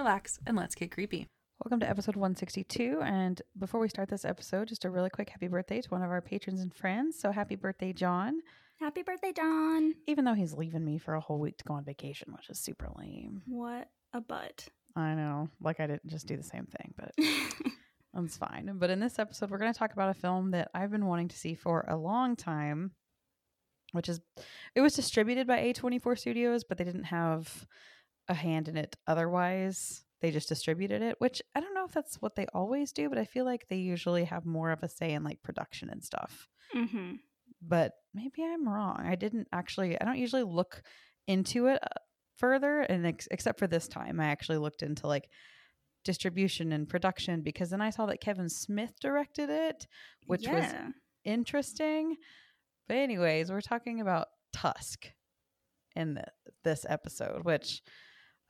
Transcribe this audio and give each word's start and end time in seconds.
relax, 0.00 0.38
and 0.46 0.56
let's 0.56 0.74
get 0.74 0.90
creepy. 0.90 1.28
Welcome 1.62 1.80
to 1.80 1.88
episode 1.88 2.16
162. 2.16 3.00
And 3.04 3.42
before 3.58 3.80
we 3.80 3.88
start 3.90 4.08
this 4.08 4.24
episode, 4.24 4.68
just 4.68 4.86
a 4.86 4.90
really 4.90 5.10
quick 5.10 5.28
happy 5.28 5.46
birthday 5.46 5.82
to 5.82 5.88
one 5.90 6.02
of 6.02 6.08
our 6.08 6.22
patrons 6.22 6.62
and 6.62 6.72
friends. 6.72 7.18
So 7.18 7.30
happy 7.30 7.54
birthday, 7.54 7.92
John. 7.92 8.40
Happy 8.80 9.02
birthday, 9.02 9.34
John. 9.36 9.92
Even 10.06 10.24
though 10.24 10.32
he's 10.32 10.54
leaving 10.54 10.86
me 10.86 10.96
for 10.96 11.12
a 11.16 11.20
whole 11.20 11.38
week 11.38 11.58
to 11.58 11.64
go 11.64 11.74
on 11.74 11.84
vacation, 11.84 12.32
which 12.32 12.48
is 12.48 12.58
super 12.58 12.88
lame. 12.96 13.42
What 13.46 13.90
a 14.14 14.22
butt. 14.22 14.68
I 14.96 15.12
know. 15.12 15.50
Like 15.60 15.80
I 15.80 15.86
didn't 15.86 16.06
just 16.06 16.26
do 16.26 16.38
the 16.38 16.42
same 16.42 16.64
thing, 16.64 16.94
but 16.96 17.12
that's 18.14 18.38
fine. 18.38 18.72
But 18.76 18.88
in 18.88 19.00
this 19.00 19.18
episode, 19.18 19.50
we're 19.50 19.58
going 19.58 19.72
to 19.72 19.78
talk 19.78 19.92
about 19.92 20.08
a 20.08 20.18
film 20.18 20.52
that 20.52 20.70
I've 20.72 20.90
been 20.90 21.04
wanting 21.04 21.28
to 21.28 21.36
see 21.36 21.54
for 21.54 21.84
a 21.86 21.96
long 21.98 22.36
time, 22.36 22.92
which 23.92 24.08
is 24.08 24.22
it 24.74 24.80
was 24.80 24.94
distributed 24.94 25.46
by 25.46 25.58
A24 25.58 26.18
Studios, 26.18 26.64
but 26.64 26.78
they 26.78 26.84
didn't 26.84 27.04
have 27.04 27.66
a 28.30 28.34
hand 28.34 28.68
in 28.68 28.78
it 28.78 28.96
otherwise. 29.06 30.04
They 30.22 30.30
just 30.30 30.48
distributed 30.48 31.02
it, 31.02 31.16
which 31.18 31.42
I 31.54 31.60
don't 31.60 31.74
know 31.74 31.84
if 31.84 31.92
that's 31.92 32.16
what 32.16 32.36
they 32.36 32.46
always 32.54 32.92
do, 32.92 33.08
but 33.08 33.18
I 33.18 33.24
feel 33.24 33.44
like 33.44 33.68
they 33.68 33.76
usually 33.76 34.24
have 34.24 34.46
more 34.46 34.70
of 34.70 34.82
a 34.82 34.88
say 34.88 35.12
in 35.12 35.24
like 35.24 35.42
production 35.42 35.90
and 35.90 36.02
stuff. 36.02 36.48
mm-hmm. 36.74 37.14
But 37.62 37.92
maybe 38.14 38.42
I'm 38.42 38.68
wrong. 38.68 39.02
I 39.04 39.16
didn't 39.16 39.48
actually, 39.52 40.00
I 40.00 40.04
don't 40.04 40.18
usually 40.18 40.42
look 40.44 40.82
into 41.26 41.66
it 41.66 41.80
uh, 41.82 42.00
further. 42.36 42.80
And 42.80 43.06
ex- 43.06 43.28
except 43.30 43.58
for 43.58 43.66
this 43.66 43.88
time, 43.88 44.20
I 44.20 44.26
actually 44.26 44.58
looked 44.58 44.82
into 44.82 45.06
like 45.06 45.28
distribution 46.04 46.72
and 46.72 46.88
production 46.88 47.42
because 47.42 47.70
then 47.70 47.82
I 47.82 47.90
saw 47.90 48.06
that 48.06 48.20
Kevin 48.20 48.48
Smith 48.48 48.92
directed 49.00 49.50
it, 49.50 49.86
which 50.26 50.46
was 50.46 50.64
interesting. 51.24 52.16
But 52.88 52.96
anyways, 52.98 53.50
we're 53.50 53.60
talking 53.60 54.00
about 54.00 54.28
Tusk 54.52 55.06
in 55.96 56.14
the, 56.14 56.24
this 56.64 56.86
episode, 56.88 57.44
which 57.44 57.82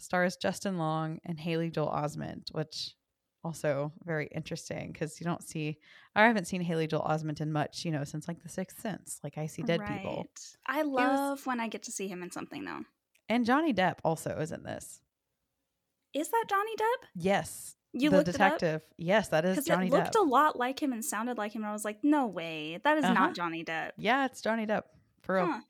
stars 0.03 0.37
Justin 0.37 0.79
Long 0.79 1.19
and 1.25 1.39
Haley 1.39 1.71
Joel 1.71 1.89
Osment, 1.91 2.53
which 2.53 2.95
also 3.43 3.91
very 4.05 4.27
interesting 4.35 4.93
because 4.93 5.19
you 5.21 5.25
don't 5.25 5.43
see 5.43 5.79
I 6.15 6.27
haven't 6.27 6.47
seen 6.47 6.61
Haley 6.61 6.87
Joel 6.87 7.03
Osment 7.03 7.41
in 7.41 7.53
much, 7.53 7.85
you 7.85 7.91
know, 7.91 8.05
since 8.05 8.29
like 8.29 8.43
The 8.43 8.49
Sixth 8.49 8.81
Sense. 8.81 9.19
Like 9.25 9.39
I 9.39 9.47
see 9.47 9.63
dead 9.63 9.81
people. 9.87 10.27
I 10.67 10.83
love 10.83 11.47
when 11.47 11.61
I 11.61 11.69
get 11.69 11.85
to 11.85 11.93
see 11.93 12.09
him 12.09 12.23
in 12.23 12.31
something, 12.31 12.65
though. 12.65 12.81
And 13.29 13.47
Johnny 13.47 13.73
Depp 13.73 13.99
also 14.05 14.31
is 14.39 14.51
in 14.53 14.63
this. 14.65 15.01
Is 16.13 16.29
that 16.29 16.45
Johnny 16.49 16.75
Depp? 16.77 17.07
Yes. 17.15 17.77
You 17.93 18.11
the 18.11 18.17
looked 18.19 18.29
it 18.29 18.35
up? 18.41 18.59
detective. 18.59 18.83
Yes, 18.99 19.29
that 19.29 19.45
is 19.45 19.65
Johnny 19.65 19.87
it 19.87 19.93
looked 19.93 20.15
Depp. 20.15 20.21
a 20.21 20.25
lot 20.25 20.59
like 20.59 20.81
him 20.83 20.93
and 20.93 21.05
sounded 21.05 21.39
like 21.39 21.53
him. 21.53 21.63
And 21.63 21.71
I 21.71 21.73
was 21.73 21.85
like, 21.85 21.99
no 22.03 22.27
way. 22.27 22.81
That 22.83 22.99
is 22.99 23.05
Uh-huh. 23.05 23.15
not 23.15 23.35
Johnny 23.35 23.65
Depp. 23.65 23.93
yeah, 23.97 24.27
it's 24.27 24.41
Johnny 24.43 24.67
Depp. 24.67 24.83
For 25.23 25.37
real. 25.37 25.47
Huh. 25.47 25.61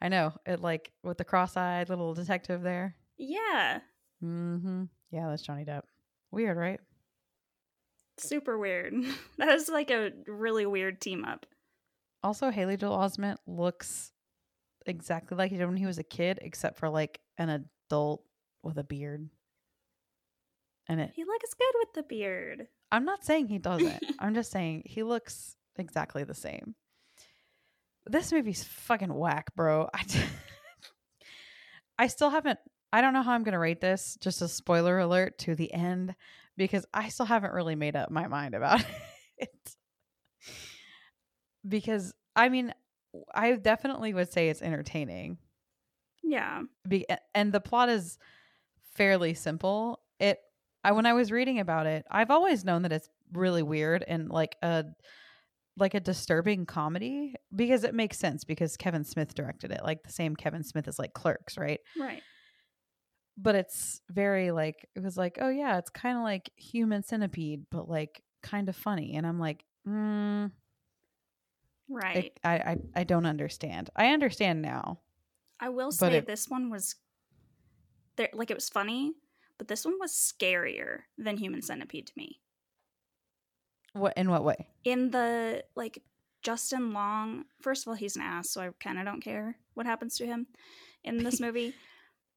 I 0.00 0.08
know. 0.08 0.34
It 0.46 0.60
like 0.60 0.92
with 1.02 1.18
the 1.18 1.24
cross-eyed 1.24 1.88
little 1.88 2.14
detective 2.14 2.62
there. 2.62 2.94
Yeah. 3.18 3.80
Mm-hmm. 4.24 4.84
Yeah, 5.10 5.28
that's 5.28 5.42
Johnny 5.42 5.64
Depp. 5.64 5.82
Weird, 6.30 6.56
right? 6.56 6.80
Super 8.16 8.58
weird. 8.58 8.94
that 9.38 9.48
is 9.48 9.68
like 9.68 9.90
a 9.90 10.12
really 10.26 10.66
weird 10.66 11.00
team 11.00 11.24
up. 11.24 11.46
Also, 12.22 12.50
Haley 12.50 12.76
Joel 12.76 12.98
Osment 12.98 13.36
looks 13.46 14.12
exactly 14.86 15.36
like 15.36 15.50
he 15.50 15.56
did 15.56 15.66
when 15.66 15.76
he 15.76 15.86
was 15.86 15.98
a 15.98 16.04
kid, 16.04 16.38
except 16.42 16.78
for 16.78 16.88
like 16.88 17.20
an 17.38 17.48
adult 17.88 18.24
with 18.62 18.76
a 18.78 18.84
beard. 18.84 19.28
And 20.88 21.00
it 21.00 21.12
He 21.14 21.24
looks 21.24 21.54
good 21.54 21.74
with 21.78 21.92
the 21.94 22.02
beard. 22.02 22.66
I'm 22.90 23.04
not 23.04 23.24
saying 23.24 23.48
he 23.48 23.58
doesn't. 23.58 24.02
I'm 24.18 24.34
just 24.34 24.50
saying 24.50 24.84
he 24.86 25.02
looks 25.02 25.56
exactly 25.76 26.24
the 26.24 26.34
same. 26.34 26.74
This 28.06 28.32
movie's 28.32 28.64
fucking 28.64 29.12
whack, 29.12 29.54
bro. 29.54 29.88
I, 29.92 30.04
I 31.98 32.06
still 32.06 32.30
haven't. 32.30 32.58
I 32.92 33.00
don't 33.00 33.12
know 33.12 33.22
how 33.22 33.32
I'm 33.32 33.44
gonna 33.44 33.58
rate 33.58 33.80
this. 33.80 34.16
Just 34.20 34.42
a 34.42 34.48
spoiler 34.48 34.98
alert 34.98 35.38
to 35.40 35.54
the 35.54 35.72
end, 35.72 36.14
because 36.56 36.86
I 36.92 37.08
still 37.08 37.26
haven't 37.26 37.52
really 37.52 37.74
made 37.76 37.96
up 37.96 38.10
my 38.10 38.26
mind 38.26 38.54
about 38.54 38.82
it. 39.38 39.76
Because 41.66 42.14
I 42.36 42.48
mean, 42.48 42.72
I 43.34 43.52
definitely 43.52 44.14
would 44.14 44.32
say 44.32 44.48
it's 44.48 44.62
entertaining. 44.62 45.38
Yeah. 46.22 46.62
Be- 46.86 47.06
and 47.34 47.52
the 47.52 47.60
plot 47.60 47.88
is 47.88 48.18
fairly 48.94 49.34
simple. 49.34 50.00
It 50.20 50.38
I 50.84 50.92
when 50.92 51.06
I 51.06 51.12
was 51.12 51.32
reading 51.32 51.60
about 51.60 51.86
it, 51.86 52.06
I've 52.10 52.30
always 52.30 52.64
known 52.64 52.82
that 52.82 52.92
it's 52.92 53.08
really 53.32 53.62
weird 53.62 54.04
and 54.06 54.28
like 54.30 54.56
a 54.62 54.84
like 55.76 55.94
a 55.94 56.00
disturbing 56.00 56.66
comedy 56.66 57.34
because 57.54 57.84
it 57.84 57.94
makes 57.94 58.18
sense 58.18 58.44
because 58.44 58.76
Kevin 58.76 59.04
Smith 59.04 59.34
directed 59.34 59.70
it, 59.70 59.82
like 59.84 60.02
the 60.02 60.12
same 60.12 60.34
Kevin 60.34 60.64
Smith 60.64 60.88
as 60.88 60.98
like 60.98 61.12
Clerks, 61.12 61.56
right? 61.56 61.80
Right. 61.98 62.22
But 63.40 63.54
it's 63.54 64.00
very 64.10 64.50
like 64.50 64.88
it 64.96 65.02
was 65.02 65.16
like, 65.16 65.38
oh 65.40 65.48
yeah, 65.48 65.78
it's 65.78 65.90
kind 65.90 66.16
of 66.18 66.24
like 66.24 66.50
Human 66.56 67.02
Centipede, 67.04 67.66
but 67.70 67.88
like 67.88 68.22
kind 68.42 68.68
of 68.68 68.74
funny, 68.76 69.14
and 69.14 69.24
I'm 69.26 69.38
like, 69.38 69.64
mm, 69.86 70.50
Right. 71.88 72.16
it, 72.16 72.40
I, 72.44 72.54
I 72.56 72.76
I 72.96 73.04
don't 73.04 73.26
understand. 73.26 73.90
I 73.96 74.08
understand 74.08 74.60
now. 74.60 74.98
I 75.60 75.68
will 75.70 75.90
say 75.92 76.16
it- 76.16 76.26
this 76.26 76.48
one 76.48 76.68
was 76.68 76.96
there 78.16 78.28
like 78.32 78.50
it 78.50 78.56
was 78.56 78.68
funny, 78.68 79.14
but 79.56 79.68
this 79.68 79.84
one 79.84 79.94
was 80.00 80.12
scarier 80.12 81.02
than 81.16 81.36
Human 81.36 81.62
Centipede 81.62 82.08
to 82.08 82.12
me. 82.16 82.40
What 83.92 84.14
in 84.18 84.30
what 84.30 84.44
way? 84.44 84.66
In 84.84 85.10
the 85.10 85.64
like 85.76 86.02
Justin 86.42 86.92
Long, 86.92 87.44
first 87.62 87.84
of 87.86 87.88
all, 87.88 87.94
he's 87.94 88.16
an 88.16 88.22
ass, 88.22 88.50
so 88.50 88.60
I 88.60 88.70
kind 88.80 88.98
of 88.98 89.04
don't 89.04 89.20
care 89.22 89.56
what 89.74 89.86
happens 89.86 90.16
to 90.18 90.26
him 90.26 90.46
in 91.04 91.22
this 91.22 91.40
movie. 91.46 91.74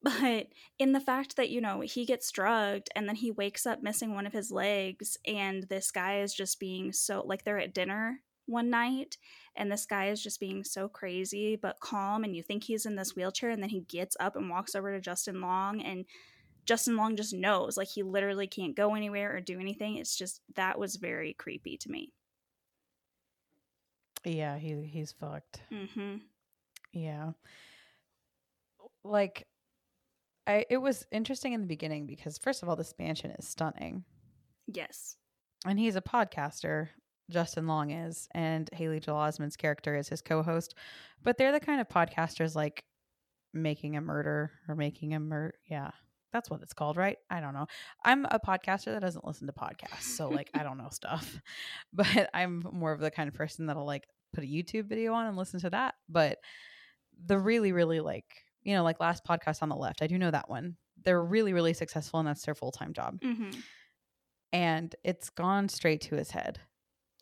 But 0.04 0.48
in 0.80 0.94
the 0.94 1.00
fact 1.00 1.36
that, 1.36 1.50
you 1.52 1.62
know, 1.62 1.82
he 1.82 2.06
gets 2.06 2.32
drugged 2.32 2.90
and 2.96 3.08
then 3.08 3.16
he 3.16 3.30
wakes 3.32 3.66
up 3.68 3.84
missing 3.84 4.14
one 4.16 4.26
of 4.26 4.34
his 4.34 4.52
legs, 4.52 5.18
and 5.28 5.64
this 5.64 5.92
guy 5.92 6.22
is 6.22 6.34
just 6.34 6.60
being 6.60 6.92
so 6.92 7.24
like 7.26 7.44
they're 7.44 7.60
at 7.60 7.74
dinner 7.74 8.22
one 8.48 8.70
night 8.70 9.18
and 9.56 9.72
this 9.72 9.86
guy 9.86 10.08
is 10.10 10.22
just 10.22 10.40
being 10.40 10.64
so 10.64 10.90
crazy 10.90 11.56
but 11.56 11.80
calm 11.80 12.24
and 12.24 12.36
you 12.36 12.42
think 12.44 12.64
he's 12.64 12.86
in 12.86 12.96
this 12.96 13.16
wheelchair 13.16 13.52
and 13.52 13.62
then 13.62 13.70
he 13.70 13.82
gets 13.82 14.18
up 14.20 14.36
and 14.36 14.50
walks 14.50 14.76
over 14.76 14.92
to 14.92 15.00
Justin 15.00 15.40
Long 15.42 15.82
and 15.82 16.06
Justin 16.66 16.98
Long 16.98 17.16
just 17.16 17.34
knows 17.34 17.78
like 17.78 17.88
he 17.90 18.04
literally 18.04 18.48
can't 18.48 18.76
go 18.76 18.96
anywhere 18.96 19.36
or 19.36 19.42
do 19.42 19.60
anything. 19.60 19.98
It's 19.98 20.18
just 20.18 20.42
that 20.56 20.80
was 20.80 20.96
very 20.98 21.34
creepy 21.34 21.78
to 21.78 21.92
me. 21.92 22.14
Yeah, 24.24 24.58
he 24.58 24.84
he's 24.86 25.12
fucked. 25.12 25.62
Mhm. 25.72 26.22
Yeah. 26.94 27.34
Like 29.04 29.48
I 30.52 30.66
it 30.70 30.78
was 30.78 31.06
interesting 31.12 31.54
in 31.54 31.62
the 31.62 31.68
beginning 31.68 32.06
because 32.06 32.38
first 32.38 32.64
of 32.64 32.70
all 32.70 32.76
this 32.76 32.94
mansion 33.00 33.32
is 33.32 33.48
stunning. 33.48 34.04
Yes. 34.68 35.18
And 35.66 35.80
he's 35.80 35.96
a 35.96 36.02
podcaster, 36.02 36.90
Justin 37.30 37.68
Long 37.68 37.92
is, 37.92 38.28
and 38.34 38.70
Haley 38.74 39.00
Joel 39.00 39.18
Osment's 39.18 39.56
character 39.56 39.96
is 39.96 40.10
his 40.10 40.22
co-host. 40.22 40.76
But 41.24 41.38
they're 41.38 41.52
the 41.52 41.60
kind 41.60 41.80
of 41.80 41.88
podcasters 41.88 42.56
like 42.56 42.84
making 43.54 43.96
a 43.96 44.02
murder 44.02 44.52
or 44.68 44.76
making 44.76 45.14
a 45.14 45.20
murder. 45.20 45.56
Yeah. 45.70 45.92
That's 46.34 46.50
what 46.50 46.62
it's 46.62 46.74
called, 46.74 46.96
right? 46.96 47.18
I 47.30 47.42
don't 47.42 47.54
know. 47.54 47.68
I'm 48.06 48.26
a 48.26 48.40
podcaster 48.40 48.86
that 48.86 49.02
doesn't 49.02 49.28
listen 49.28 49.48
to 49.48 49.54
podcasts, 49.54 50.04
so 50.04 50.30
like 50.30 50.50
I 50.54 50.64
don't 50.64 50.78
know 50.78 50.90
stuff. 50.92 51.42
But 51.94 52.30
I'm 52.34 52.64
more 52.72 52.94
of 52.94 53.02
the 53.02 53.12
kind 53.12 53.28
of 53.28 53.36
person 53.36 53.66
that'll 53.66 53.86
like 53.86 54.08
put 54.34 54.44
a 54.44 54.48
YouTube 54.48 54.86
video 54.86 55.14
on 55.14 55.28
and 55.28 55.38
listen 55.38 55.60
to 55.62 55.70
that. 55.72 55.96
But 56.08 56.40
the 57.26 57.38
really, 57.38 57.74
really 57.74 58.00
like, 58.00 58.46
you 58.64 58.76
know, 58.76 58.84
like 58.84 59.00
last 59.00 59.26
podcast 59.26 59.62
on 59.62 59.70
the 59.70 59.76
left, 59.76 60.02
I 60.02 60.08
do 60.08 60.18
know 60.18 60.32
that 60.32 60.50
one. 60.50 60.78
They're 61.04 61.24
really, 61.24 61.54
really 61.54 61.74
successful 61.74 62.20
and 62.20 62.28
that's 62.28 62.46
their 62.46 62.56
full 62.56 62.72
time 62.72 62.94
job. 62.94 63.20
Mhm. 63.22 63.56
And 64.54 64.96
it's 65.04 65.30
gone 65.30 65.70
straight 65.70 66.02
to 66.02 66.16
his 66.16 66.32
head. 66.32 66.60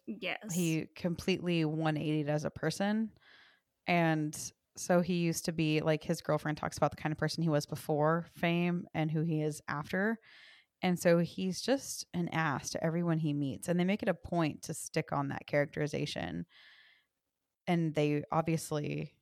Yes. 0.07 0.53
He 0.53 0.87
completely 0.95 1.63
180'd 1.65 2.29
as 2.29 2.43
a 2.43 2.49
person. 2.49 3.11
And 3.87 4.37
so 4.75 5.01
he 5.01 5.15
used 5.15 5.45
to 5.45 5.51
be 5.51 5.81
like 5.81 6.03
his 6.03 6.21
girlfriend 6.21 6.57
talks 6.57 6.77
about 6.77 6.91
the 6.91 6.97
kind 6.97 7.11
of 7.11 7.17
person 7.17 7.43
he 7.43 7.49
was 7.49 7.65
before 7.65 8.27
fame 8.35 8.85
and 8.93 9.11
who 9.11 9.21
he 9.21 9.41
is 9.41 9.61
after. 9.67 10.17
And 10.81 10.97
so 10.97 11.19
he's 11.19 11.61
just 11.61 12.05
an 12.13 12.29
ass 12.29 12.69
to 12.71 12.83
everyone 12.83 13.19
he 13.19 13.33
meets. 13.33 13.67
And 13.67 13.79
they 13.79 13.83
make 13.83 14.01
it 14.01 14.09
a 14.09 14.13
point 14.13 14.63
to 14.63 14.73
stick 14.73 15.11
on 15.11 15.27
that 15.27 15.45
characterization. 15.45 16.45
And 17.67 17.93
they 17.93 18.23
obviously, 18.31 19.13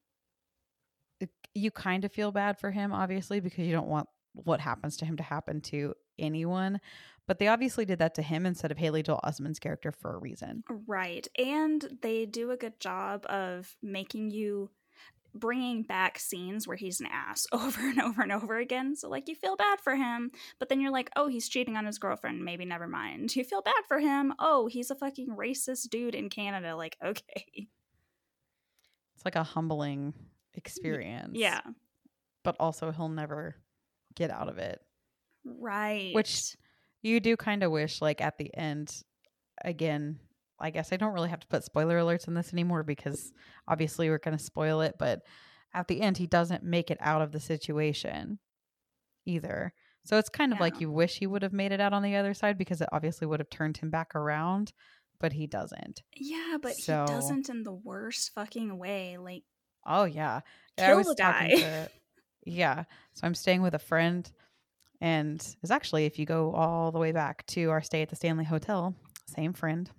you 1.58 1.72
kind 1.72 2.06
of 2.06 2.12
feel 2.12 2.32
bad 2.32 2.58
for 2.60 2.72
him, 2.72 2.94
obviously, 2.94 3.40
because 3.40 3.66
you 3.66 3.72
don't 3.72 3.88
want 3.88 4.08
what 4.34 4.60
happens 4.60 4.98
to 4.98 5.06
him 5.06 5.18
to 5.18 5.24
happen 5.24 5.62
to 5.62 5.94
anyone. 6.20 6.80
But 7.28 7.40
they 7.40 7.48
obviously 7.48 7.86
did 7.86 8.00
that 8.00 8.16
to 8.16 8.22
him 8.22 8.46
instead 8.46 8.72
of 8.72 8.78
Haley 8.78 9.04
Joel 9.04 9.20
Osment's 9.24 9.60
character 9.60 9.92
for 9.92 10.16
a 10.16 10.20
reason. 10.20 10.64
Right. 10.88 11.28
And 11.38 11.98
they 12.02 12.26
do 12.26 12.52
a 12.52 12.58
good 12.58 12.80
job 12.80 13.26
of 13.26 13.76
making 13.82 14.32
you 14.32 14.70
bringing 15.34 15.84
back 15.84 16.20
scenes 16.20 16.68
where 16.68 16.78
he's 16.78 17.00
an 17.00 17.08
ass 17.12 17.46
over 17.52 17.82
and 17.82 18.02
over 18.02 18.22
and 18.22 18.32
over 18.32 18.58
again. 18.58 18.96
So, 18.96 19.10
like, 19.10 19.28
you 19.28 19.36
feel 19.36 19.56
bad 19.56 19.80
for 19.82 19.96
him, 19.96 20.32
but 20.60 20.70
then 20.70 20.80
you're 20.80 20.92
like, 20.92 21.10
oh, 21.16 21.28
he's 21.28 21.50
cheating 21.50 21.76
on 21.76 21.86
his 21.86 22.00
girlfriend. 22.00 22.44
Maybe 22.44 22.66
never 22.66 22.88
mind. 22.88 23.36
You 23.36 23.44
feel 23.44 23.62
bad 23.62 23.84
for 23.88 24.00
him. 24.00 24.34
Oh, 24.40 24.68
he's 24.68 24.90
a 24.90 24.96
fucking 24.96 25.36
racist 25.38 25.90
dude 25.90 26.16
in 26.16 26.30
Canada. 26.30 26.76
Like, 26.76 26.98
okay. 27.04 27.68
It's 29.16 29.26
like 29.26 29.36
a 29.36 29.44
humbling 29.44 30.14
experience. 30.58 31.32
Yeah. 31.36 31.62
But 32.44 32.56
also, 32.60 32.92
he'll 32.92 33.10
never 33.10 33.56
get 34.16 34.30
out 34.32 34.50
of 34.50 34.58
it. 34.58 34.80
Right. 35.46 36.14
Which 36.14 36.56
you 37.02 37.20
do 37.20 37.38
kind 37.38 37.64
of 37.64 37.72
wish, 37.72 38.02
like, 38.02 38.20
at 38.22 38.38
the 38.38 38.54
end, 38.56 38.92
again, 39.64 40.20
I 40.60 40.72
guess 40.72 40.92
I 40.92 40.98
don't 40.98 41.14
really 41.14 41.30
have 41.30 41.40
to 41.42 41.48
put 41.48 41.64
spoiler 41.64 42.00
alerts 42.00 42.28
in 42.28 42.34
this 42.34 42.52
anymore 42.52 42.84
because 42.84 43.32
obviously 43.68 44.10
we're 44.10 44.18
going 44.18 44.38
to 44.38 44.44
spoil 44.44 44.82
it. 44.82 44.96
But 44.98 45.22
at 45.74 45.88
the 45.88 46.02
end, 46.02 46.18
he 46.18 46.26
doesn't 46.28 46.64
make 46.64 46.90
it 46.90 46.98
out 47.00 47.22
of 47.22 47.32
the 47.32 47.40
situation 47.40 48.40
either. 49.26 49.74
So 50.06 50.18
it's 50.18 50.30
kind 50.30 50.54
of 50.54 50.60
like 50.62 50.80
you 50.80 50.90
wish 50.90 51.18
he 51.18 51.28
would 51.28 51.42
have 51.44 51.52
made 51.52 51.74
it 51.74 51.82
out 51.82 51.92
on 51.94 52.02
the 52.02 52.16
other 52.16 52.34
side 52.34 52.58
because 52.58 52.80
it 52.80 52.88
obviously 52.94 53.28
would 53.28 53.42
have 53.42 53.50
turned 53.50 53.76
him 53.78 53.90
back 53.90 54.16
around, 54.16 54.72
but 55.20 55.34
he 55.34 55.48
doesn't. 55.48 56.02
Yeah, 56.16 56.58
but 56.62 56.76
So- 56.76 57.02
he 57.06 57.14
doesn't 57.14 57.50
in 57.50 57.64
the 57.64 57.74
worst 57.74 58.32
fucking 58.34 58.78
way. 58.78 59.18
Like, 59.18 59.44
Oh 59.88 60.04
yeah. 60.04 60.42
Kill 60.78 61.04
the 61.04 61.16
guy. 61.16 61.50
to 61.58 61.90
Yeah. 62.46 62.84
So 63.14 63.26
I'm 63.26 63.36
staying 63.36 63.62
with 63.62 63.74
a 63.74 63.80
friend 63.80 64.30
and 65.02 65.42
is 65.64 65.72
actually 65.72 66.06
if 66.06 66.20
you 66.20 66.26
go 66.26 66.54
all 66.54 66.92
the 66.92 67.00
way 67.00 67.12
back 67.12 67.46
to 67.48 67.70
our 67.70 67.82
stay 67.82 68.02
at 68.02 68.10
the 68.10 68.16
Stanley 68.16 68.46
Hotel, 68.46 68.94
same 69.28 69.54
friend. 69.54 69.90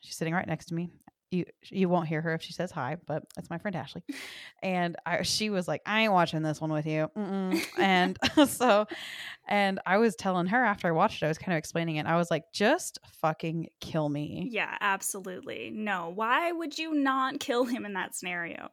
She's 0.00 0.16
sitting 0.16 0.34
right 0.34 0.46
next 0.46 0.66
to 0.66 0.74
me. 0.74 0.90
You 1.32 1.44
you 1.64 1.88
won't 1.88 2.06
hear 2.06 2.20
her 2.20 2.34
if 2.34 2.42
she 2.42 2.52
says 2.52 2.70
hi, 2.70 2.98
but 3.06 3.24
it's 3.36 3.50
my 3.50 3.58
friend 3.58 3.74
Ashley. 3.74 4.02
And 4.62 4.96
I 5.04 5.22
she 5.22 5.50
was 5.50 5.66
like, 5.66 5.82
I 5.84 6.02
ain't 6.02 6.12
watching 6.12 6.42
this 6.42 6.60
one 6.60 6.72
with 6.72 6.86
you. 6.86 7.10
Mm-mm. 7.16 7.60
And 7.78 8.16
so 8.48 8.86
and 9.48 9.80
I 9.86 9.98
was 9.98 10.14
telling 10.14 10.46
her 10.46 10.64
after 10.64 10.86
I 10.86 10.92
watched 10.92 11.22
it, 11.22 11.26
I 11.26 11.28
was 11.28 11.38
kind 11.38 11.54
of 11.54 11.58
explaining 11.58 11.96
it. 11.96 12.06
I 12.06 12.16
was 12.16 12.30
like, 12.30 12.44
just 12.52 12.98
fucking 13.20 13.68
kill 13.80 14.08
me. 14.08 14.48
yeah, 14.52 14.76
absolutely. 14.80 15.70
No. 15.74 16.12
Why 16.14 16.52
would 16.52 16.78
you 16.78 16.94
not 16.94 17.40
kill 17.40 17.64
him 17.64 17.84
in 17.84 17.94
that 17.94 18.14
scenario? 18.14 18.70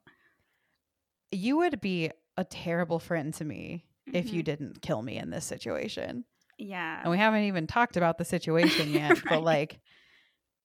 You 1.33 1.57
would 1.57 1.81
be 1.81 2.11
a 2.37 2.43
terrible 2.43 2.99
friend 2.99 3.33
to 3.35 3.45
me 3.45 3.85
if 4.11 4.31
you 4.33 4.41
Mhm. 4.41 4.45
didn't 4.45 4.81
kill 4.81 5.01
me 5.01 5.17
in 5.17 5.29
this 5.29 5.45
situation. 5.45 6.25
Yeah. 6.57 7.01
And 7.01 7.11
we 7.11 7.17
haven't 7.17 7.43
even 7.43 7.67
talked 7.67 7.97
about 7.97 8.17
the 8.17 8.25
situation 8.25 8.89
yet, 8.93 9.09
Right. 9.11 9.23
but 9.29 9.43
like, 9.43 9.79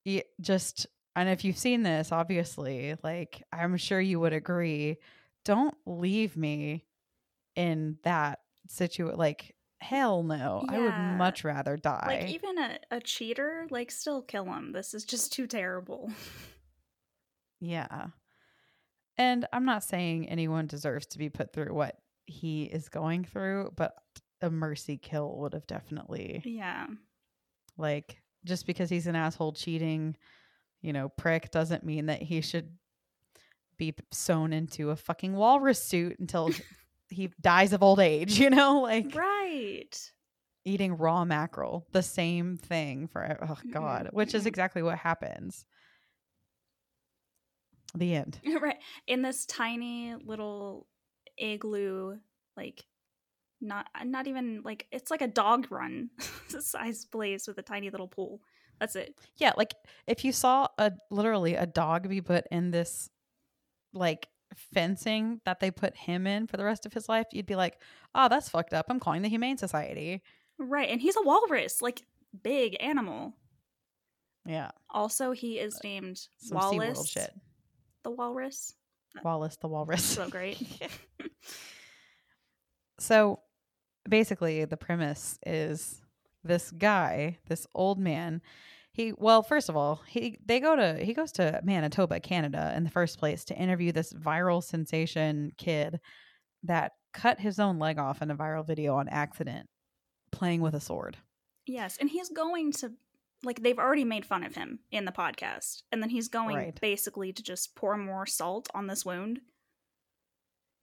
you 0.05 0.23
just, 0.41 0.87
and 1.17 1.29
if 1.29 1.45
you've 1.45 1.59
seen 1.59 1.83
this, 1.83 2.13
obviously, 2.13 2.97
like, 3.03 3.43
I'm 3.53 3.77
sure 3.77 4.01
you 4.01 4.21
would 4.21 4.33
agree. 4.33 4.97
Don't 5.45 5.75
leave 5.87 6.37
me 6.37 6.85
in 7.57 7.99
that 8.05 8.41
situation. 8.69 9.17
Like, 9.19 9.55
hell 9.81 10.23
no. 10.23 10.65
I 10.69 10.79
would 10.79 10.95
much 11.19 11.45
rather 11.45 11.77
die. 11.77 12.05
Like, 12.23 12.31
even 12.35 12.59
a, 12.59 12.79
a 12.91 13.01
cheater, 13.01 13.67
like, 13.71 13.91
still 13.91 14.23
kill 14.23 14.45
him. 14.47 14.73
This 14.73 14.95
is 14.95 15.05
just 15.05 15.33
too 15.33 15.47
terrible. 15.47 16.11
yeah. 17.61 18.09
And 19.19 19.47
I'm 19.53 19.65
not 19.65 19.83
saying 19.83 20.29
anyone 20.29 20.67
deserves 20.69 21.07
to 21.09 21.19
be 21.19 21.29
put 21.29 21.53
through 21.53 21.75
what 21.75 21.97
he 22.27 22.63
is 22.65 22.89
going 22.89 23.25
through, 23.25 23.73
but 23.77 23.95
a 24.41 24.49
mercy 24.51 24.97
kill 24.97 25.37
would 25.39 25.53
have 25.55 25.67
definitely 25.67 26.41
yeah. 26.45 26.87
Like, 27.77 28.21
just 28.45 28.67
because 28.67 28.89
he's 28.91 29.07
an 29.07 29.17
asshole 29.17 29.53
cheating, 29.53 30.17
you 30.81 30.93
know, 30.93 31.09
prick 31.09 31.51
doesn't 31.51 31.85
mean 31.85 32.07
that 32.07 32.23
he 32.23 32.41
should 32.41 32.71
be 33.77 33.95
sewn 34.13 34.53
into 34.53 34.91
a 34.91 34.97
fucking 34.97 35.35
walrus 35.35 35.83
suit 35.83 36.19
until 36.19 36.51
he 37.11 37.31
dies 37.41 37.73
of 37.73 37.83
old 37.83 38.01
age, 38.01 38.39
you 38.39 38.51
know? 38.51 38.81
Like 38.83 39.15
Right. 39.15 40.13
eating 40.65 40.97
raw 40.97 41.25
mackerel, 41.25 41.87
the 41.93 42.03
same 42.03 42.57
thing 42.57 43.09
for, 43.09 43.39
oh 43.49 43.59
God, 43.73 44.09
which 44.13 44.35
is 44.35 44.45
mhm. 44.45 44.49
exactly 44.49 44.83
what 44.83 44.99
happens. 44.99 45.65
The 47.95 48.15
end. 48.15 48.41
right. 48.61 48.79
In 49.07 49.23
this 49.23 49.47
tiny 49.47 50.15
little 50.25 50.87
igloo, 51.39 52.19
like, 52.57 52.85
not 53.61 53.87
not 54.05 54.29
even 54.29 54.63
like 54.65 54.87
it's 54.93 55.11
like 55.11 55.23
a 55.23 55.27
dog 55.27 55.67
run 55.71 56.11
size 56.61 57.05
place 57.07 57.49
with 57.49 57.59
a 57.59 57.63
tiny 57.63 57.91
little 57.91 58.07
pool. 58.07 58.41
That's 58.79 58.95
it. 58.95 59.19
Yeah, 59.37 59.53
like 59.57 59.75
if 60.07 60.25
you 60.25 60.33
saw 60.33 60.69
a 60.79 60.93
literally 61.11 61.55
a 61.57 61.67
dog 61.67 62.09
be 62.09 62.21
put 62.21 62.47
in 62.53 62.71
this 62.71 63.11
like 63.93 64.29
fencing 64.55 65.41
that 65.45 65.61
they 65.61 65.71
put 65.71 65.97
him 65.97 66.27
in 66.27 66.47
for 66.47 66.57
the 66.57 66.65
rest 66.65 66.87
of 66.87 66.93
his 66.93 67.09
life, 67.09 67.27
you'd 67.33 67.47
be 67.47 67.57
like, 67.57 67.81
"Oh, 68.15 68.29
that's 68.29 68.49
fucked 68.49 68.73
up. 68.75 68.87
I'm 68.89 69.01
calling 69.01 69.23
the 69.23 69.29
Humane 69.29 69.59
Society." 69.59 70.23
Right. 70.59 70.89
And 70.89 71.01
he's 71.01 71.17
a 71.17 71.23
walrus, 71.23 71.83
like 71.83 72.03
big 72.43 72.77
animal. 72.81 73.35
Yeah, 74.47 74.71
Also, 74.89 75.33
he 75.33 75.59
is 75.59 75.79
named 75.85 76.19
some 76.39 76.57
Wallace 76.57 77.07
shit. 77.07 77.31
The 78.05 78.11
walrus. 78.11 78.75
Uh, 79.17 79.21
Wallace 79.25 79.57
the 79.57 79.69
walrus. 79.69 80.05
So 80.05 80.29
great. 80.29 80.59
so 82.99 83.41
basically, 84.09 84.65
the 84.65 84.77
premise 84.77 85.39
is 85.47 86.01
this 86.45 86.71
guy, 86.71 87.39
this 87.49 87.67
old 87.75 87.99
man. 87.99 88.43
He 88.93 89.13
well, 89.17 89.43
first 89.43 89.69
of 89.69 89.77
all, 89.77 90.03
he 90.07 90.39
they 90.45 90.61
go 90.61 90.75
to 90.77 91.03
he 91.05 91.15
goes 91.15 91.33
to 91.33 91.61
Manitoba, 91.63 92.21
Canada, 92.21 92.73
in 92.77 92.85
the 92.85 92.91
first 92.91 93.19
place 93.19 93.45
to 93.47 93.57
interview 93.57 93.93
this 93.93 94.13
viral 94.13 94.63
sensation 94.63 95.53
kid 95.57 96.01
that 96.65 96.93
cut 97.15 97.39
his 97.39 97.59
own 97.59 97.79
leg 97.79 97.99
off 97.99 98.21
in 98.23 98.31
a 98.31 98.37
viral 98.37 98.67
video 98.67 98.97
on 98.97 99.09
accident, 99.09 99.69
playing 100.33 100.61
with 100.61 100.75
a 100.75 100.81
sword. 100.81 101.17
yes, 101.67 101.97
and 102.01 102.11
he's 102.11 102.29
going 102.31 102.73
to 102.73 102.93
like 103.45 103.63
they've 103.63 103.79
already 103.79 104.05
made 104.05 104.25
fun 104.27 104.43
of 104.45 104.55
him 104.55 104.81
in 104.91 105.05
the 105.05 105.13
podcast, 105.13 105.83
and 105.93 106.03
then 106.03 106.11
he's 106.11 106.29
going 106.29 106.57
Right. 106.57 106.81
basically 106.81 107.33
to 107.33 107.43
just 107.43 107.75
pour 107.77 107.97
more 107.97 108.27
salt 108.27 108.69
on 108.75 108.87
this 108.89 109.05
wound. 109.05 109.41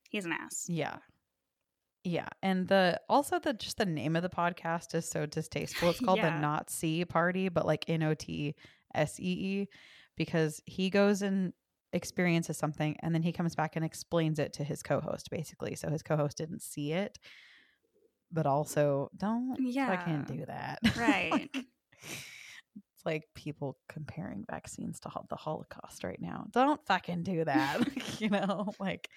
He's 0.09 0.25
an 0.25 0.31
ass. 0.33 0.65
Yeah. 0.69 0.97
Yeah, 2.03 2.27
and 2.43 2.67
the 2.67 3.01
also 3.09 3.39
the 3.39 3.53
just 3.53 3.77
the 3.77 3.85
name 3.85 4.15
of 4.15 4.21
the 4.21 4.29
podcast 4.29 4.93
is 4.93 5.09
so 5.09 5.25
distasteful. 5.25 5.89
It's 5.89 5.99
called 6.05 6.19
Yeah. 6.19 6.35
the 6.35 6.39
Not 6.39 6.69
See 6.69 7.03
Party, 7.03 7.49
but 7.49 7.65
like 7.65 7.83
N 7.89 8.03
O 8.03 8.13
T 8.13 8.53
S 8.93 9.19
E 9.19 9.23
E, 9.23 9.67
because 10.15 10.61
he 10.65 10.89
goes 10.91 11.23
and 11.23 11.51
experiences 11.93 12.57
something, 12.57 12.95
and 13.01 13.13
then 13.15 13.23
he 13.23 13.31
comes 13.31 13.55
back 13.55 13.75
and 13.75 13.83
explains 13.83 14.37
it 14.37 14.53
to 14.53 14.63
his 14.63 14.83
co-host, 14.83 15.29
basically. 15.31 15.75
So 15.75 15.89
his 15.89 16.03
co-host 16.03 16.37
didn't 16.37 16.61
see 16.61 16.91
it, 16.91 17.17
but 18.31 18.45
also 18.45 19.09
don't 19.17 19.57
Yeah. 19.59 19.89
i 19.89 19.95
can't 19.97 20.27
do 20.27 20.45
that, 20.45 20.79
Right. 20.95 21.31
Like, 21.31 21.55
like 23.05 23.23
people 23.35 23.77
comparing 23.87 24.45
vaccines 24.49 24.99
to 25.01 25.11
the 25.29 25.35
Holocaust 25.35 26.03
right 26.03 26.21
now. 26.21 26.47
Don't 26.51 26.83
fucking 26.85 27.23
do 27.23 27.45
that. 27.45 27.79
you 28.19 28.29
know, 28.29 28.73
like 28.79 29.09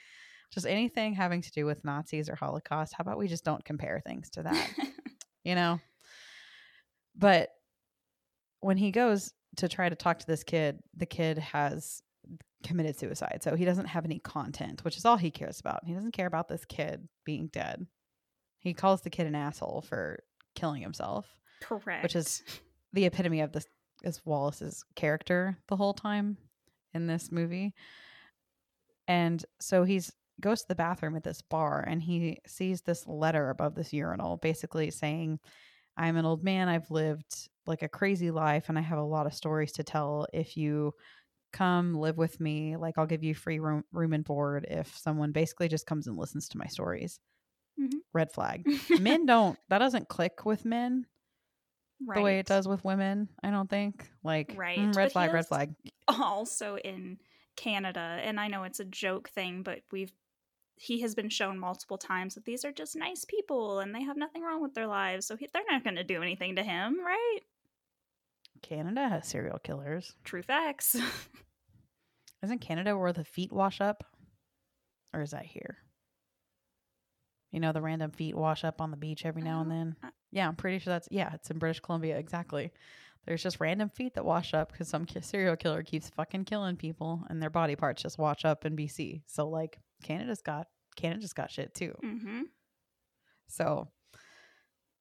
just 0.53 0.67
anything 0.67 1.15
having 1.15 1.43
to 1.43 1.51
do 1.53 1.67
with 1.67 1.85
Nazis 1.85 2.29
or 2.29 2.37
Holocaust. 2.37 2.95
How 2.95 3.03
about 3.03 3.19
we 3.19 3.29
just 3.29 3.45
don't 3.45 3.65
compare 3.65 4.01
things 4.05 4.31
to 4.31 4.45
that? 4.45 4.71
you 5.45 5.55
know? 5.55 5.81
But 7.17 7.51
when 8.61 8.77
he 8.77 8.91
goes 8.91 9.33
to 9.57 9.69
try 9.69 9.89
to 9.89 9.97
talk 9.97 10.19
to 10.21 10.27
this 10.27 10.45
kid, 10.45 10.79
the 10.97 11.07
kid 11.07 11.39
has 11.39 12.03
committed 12.65 12.99
suicide. 12.99 13.41
So 13.43 13.55
he 13.55 13.65
doesn't 13.65 13.87
have 13.87 14.05
any 14.05 14.19
content, 14.19 14.85
which 14.85 14.97
is 14.97 15.05
all 15.05 15.17
he 15.17 15.31
cares 15.31 15.61
about. 15.61 15.85
He 15.85 15.95
doesn't 15.95 16.13
care 16.13 16.27
about 16.27 16.49
this 16.49 16.65
kid 16.65 17.09
being 17.25 17.49
dead. 17.49 17.87
He 18.59 18.75
calls 18.75 19.03
the 19.03 19.11
kid 19.11 19.27
an 19.27 19.35
asshole 19.35 19.85
for 19.89 20.21
killing 20.55 20.83
himself, 20.83 21.27
Correct. 21.61 22.03
which 22.03 22.17
is 22.17 22.43
the 22.93 23.07
epitome 23.07 23.41
of 23.41 23.53
this 23.53 23.67
is 24.03 24.25
Wallace's 24.25 24.85
character 24.97 25.59
the 25.69 25.77
whole 25.77 25.95
time 25.95 26.37
in 26.95 27.07
this 27.07 27.31
movie. 27.33 27.75
And 29.07 29.45
so 29.61 29.85
he's 29.85 30.13
goes 30.41 30.61
to 30.63 30.69
the 30.69 30.75
bathroom 30.75 31.17
at 31.17 31.25
this 31.25 31.43
bar 31.43 31.85
and 31.89 32.01
he 32.01 32.39
sees 32.47 32.83
this 32.83 33.07
letter 33.09 33.51
above 33.51 33.75
this 33.75 33.93
urinal 33.93 34.37
basically 34.37 34.89
saying 34.91 35.41
I'm 35.97 36.17
an 36.17 36.25
old 36.25 36.45
man. 36.45 36.69
I've 36.69 36.91
lived 36.93 37.49
like 37.67 37.83
a 37.83 37.89
crazy 37.89 38.31
life 38.31 38.69
and 38.69 38.79
I 38.79 38.83
have 38.83 38.99
a 38.99 39.03
lot 39.03 39.27
of 39.27 39.35
stories 39.35 39.73
to 39.73 39.83
tell. 39.83 40.27
If 40.33 40.57
you 40.57 40.93
come 41.53 41.95
live 41.95 42.17
with 42.19 42.39
me, 42.39 42.77
like 42.77 42.97
I'll 42.99 43.07
give 43.07 43.25
you 43.25 43.35
free 43.35 43.59
room, 43.59 43.83
room 43.93 44.13
and 44.13 44.25
board 44.25 44.67
if 44.71 44.97
someone 44.97 45.33
basically 45.33 45.67
just 45.67 45.87
comes 45.87 46.07
and 46.07 46.17
listens 46.17 46.49
to 46.51 46.59
my 46.59 46.67
stories. 46.67 47.19
Mhm. 47.81 47.99
Red 48.13 48.31
flag. 48.31 48.65
men 49.01 49.27
don't, 49.27 49.59
that 49.71 49.79
doesn't 49.79 50.09
click 50.09 50.45
with 50.45 50.65
men 50.65 51.05
the 52.01 52.21
way 52.23 52.39
it 52.39 52.47
does 52.47 52.67
with 52.69 52.85
women, 52.85 53.29
I 53.43 53.51
don't 53.51 53.69
think. 53.69 54.09
Like, 54.23 54.55
Right, 54.57 54.79
mm, 54.79 54.95
red 54.97 55.09
he 55.09 55.13
flag, 55.13 55.33
red 55.33 55.47
flag. 55.47 55.75
also 56.07 56.77
in 56.77 57.19
Canada, 57.57 58.01
and 58.23 58.39
I 58.39 58.49
know 58.49 58.63
it's 58.65 58.81
a 58.81 58.85
joke 58.85 59.29
thing, 59.31 59.63
but 59.63 59.81
we've 59.91 60.13
he 60.81 61.01
has 61.01 61.17
been 61.17 61.29
shown 61.29 61.59
multiple 61.59 61.99
times 61.99 62.37
that 62.37 62.45
these 62.45 62.65
are 62.65 62.71
just 62.71 62.95
nice 62.95 63.25
people 63.25 63.81
and 63.81 63.93
they 63.93 64.03
have 64.05 64.17
nothing 64.17 64.43
wrong 64.43 64.63
with 64.63 64.75
their 64.75 64.87
lives. 64.87 65.27
So 65.27 65.35
he, 65.37 65.49
they're 65.53 65.63
not 65.69 65.83
going 65.83 65.97
to 65.97 66.05
do 66.05 66.23
anything 66.23 66.55
to 66.55 66.63
him, 66.63 67.01
right? 67.05 67.41
Canada 68.63 69.09
has 69.09 69.27
serial 69.27 69.59
killers. 69.59 70.15
True 70.23 70.43
facts. 70.43 70.95
Isn't 72.45 72.61
Canada 72.61 72.97
where 72.97 73.13
the 73.13 73.25
feet 73.25 73.53
wash 73.53 73.81
up? 73.81 74.05
Or 75.13 75.21
is 75.23 75.33
that 75.33 75.47
here? 75.47 75.79
You 77.51 77.59
know, 77.59 77.73
the 77.73 77.83
random 77.83 78.13
feet 78.13 78.37
wash 78.37 78.63
up 78.63 78.81
on 78.81 78.93
the 78.93 78.97
beach 78.97 79.25
every 79.27 79.43
now 79.43 79.63
and 79.63 79.73
Oh, 79.73 79.75
then. 79.75 79.97
uh- 80.05 80.08
Yeah, 80.39 80.47
I'm 80.49 80.55
pretty 80.57 80.79
sure 80.79 80.93
that's, 80.93 81.09
yeah, 81.11 81.35
it's 81.35 81.51
in 81.51 81.59
British 81.59 81.81
Columbia. 81.81 82.17
Exactly. 82.17 82.71
There's 83.27 83.43
just 83.43 83.59
random 83.61 83.89
feet 83.89 84.15
that 84.15 84.25
wash 84.25 84.55
up 84.55 84.71
because 84.71 84.87
some 84.89 85.05
serial 85.21 85.57
killer 85.57 85.83
keeps 85.83 86.09
fucking 86.11 86.45
killing 86.45 86.77
people 86.77 87.25
and 87.29 87.43
their 87.43 87.51
body 87.51 87.75
parts 87.75 88.03
just 88.03 88.19
wash 88.19 88.45
up 88.45 88.65
in 88.65 88.77
BC. 88.77 89.23
So, 89.27 89.49
like, 89.49 89.81
Canada's 90.05 90.41
got, 90.41 90.69
Canada's 90.97 91.33
got 91.33 91.51
shit 91.51 91.75
too. 91.75 91.95
mm-hmm. 92.05 92.43
So, 93.49 93.89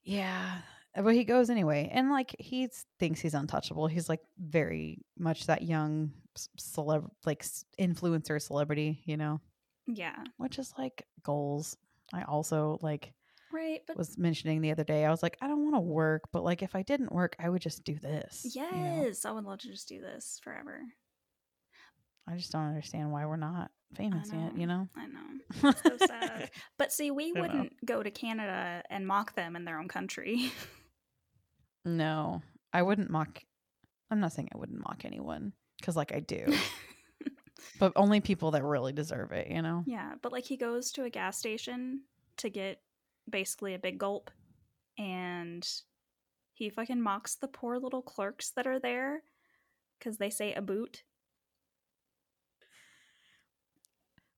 yeah, 0.02 0.58
but 0.96 1.14
he 1.14 1.24
goes 1.24 1.50
anyway, 1.50 1.88
and 1.92 2.10
like 2.10 2.34
he 2.38 2.68
thinks 2.98 3.20
he's 3.20 3.34
untouchable. 3.34 3.86
He's 3.86 4.08
like 4.08 4.20
very 4.38 4.98
much 5.18 5.46
that 5.46 5.62
young 5.62 6.12
celeb, 6.58 7.08
like 7.26 7.44
influencer 7.78 8.40
celebrity, 8.40 9.02
you 9.04 9.16
know, 9.16 9.40
Yeah. 9.86 10.16
which 10.38 10.58
is 10.58 10.72
like 10.78 11.06
goals. 11.22 11.76
I 12.12 12.22
also 12.22 12.78
like 12.82 13.12
Right. 13.52 13.80
But 13.86 13.96
was 13.96 14.18
mentioning 14.18 14.60
the 14.60 14.70
other 14.70 14.84
day. 14.84 15.04
I 15.04 15.10
was 15.10 15.22
like, 15.22 15.36
I 15.40 15.48
don't 15.48 15.62
want 15.62 15.76
to 15.76 15.80
work, 15.80 16.24
but 16.32 16.44
like 16.44 16.62
if 16.62 16.74
I 16.74 16.82
didn't 16.82 17.12
work, 17.12 17.36
I 17.38 17.48
would 17.48 17.62
just 17.62 17.84
do 17.84 17.98
this. 17.98 18.52
you 18.54 18.62
know? 18.62 19.04
yes, 19.04 19.24
I 19.24 19.30
would 19.30 19.44
love 19.44 19.58
to 19.60 19.68
just 19.68 19.88
do 19.88 20.00
this 20.00 20.40
forever. 20.42 20.80
I 22.26 22.36
just 22.36 22.52
don't 22.52 22.66
understand 22.66 23.10
why 23.10 23.24
we're 23.24 23.36
not 23.36 23.70
famous 23.94 24.30
yet. 24.32 24.56
You 24.56 24.66
know, 24.66 24.88
I 24.94 25.06
know. 25.06 25.72
So 25.72 26.06
sad. 26.06 26.50
But 26.78 26.92
see, 26.92 27.10
we 27.10 27.32
I 27.34 27.40
wouldn't 27.40 27.72
go 27.84 28.02
to 28.02 28.10
Canada 28.10 28.82
and 28.90 29.06
mock 29.06 29.34
them 29.34 29.56
in 29.56 29.64
their 29.64 29.78
own 29.78 29.88
country. 29.88 30.52
no, 31.84 32.42
I 32.72 32.82
wouldn't 32.82 33.10
mock. 33.10 33.40
I'm 34.10 34.20
not 34.20 34.32
saying 34.32 34.50
I 34.54 34.58
wouldn't 34.58 34.80
mock 34.80 35.04
anyone 35.04 35.52
because 35.80 35.96
like 35.96 36.12
I 36.14 36.20
do. 36.20 36.44
but 37.78 37.92
only 37.96 38.20
people 38.20 38.50
that 38.52 38.62
really 38.62 38.92
deserve 38.92 39.32
it, 39.32 39.48
you 39.48 39.62
know? 39.62 39.84
yeah, 39.86 40.12
but 40.22 40.32
like 40.32 40.44
he 40.44 40.56
goes 40.56 40.92
to 40.92 41.04
a 41.04 41.10
gas 41.10 41.38
station 41.38 42.02
to 42.38 42.50
get 42.50 42.80
basically 43.30 43.74
a 43.74 43.78
big 43.78 43.98
gulp 43.98 44.30
and 44.98 45.68
he 46.54 46.70
fucking 46.70 47.00
mocks 47.00 47.36
the 47.36 47.48
poor 47.48 47.78
little 47.78 48.02
clerks 48.02 48.50
that 48.50 48.66
are 48.66 48.80
there 48.80 49.22
because 49.98 50.18
they 50.18 50.30
say 50.30 50.54
a 50.54 50.62
boot. 50.62 51.04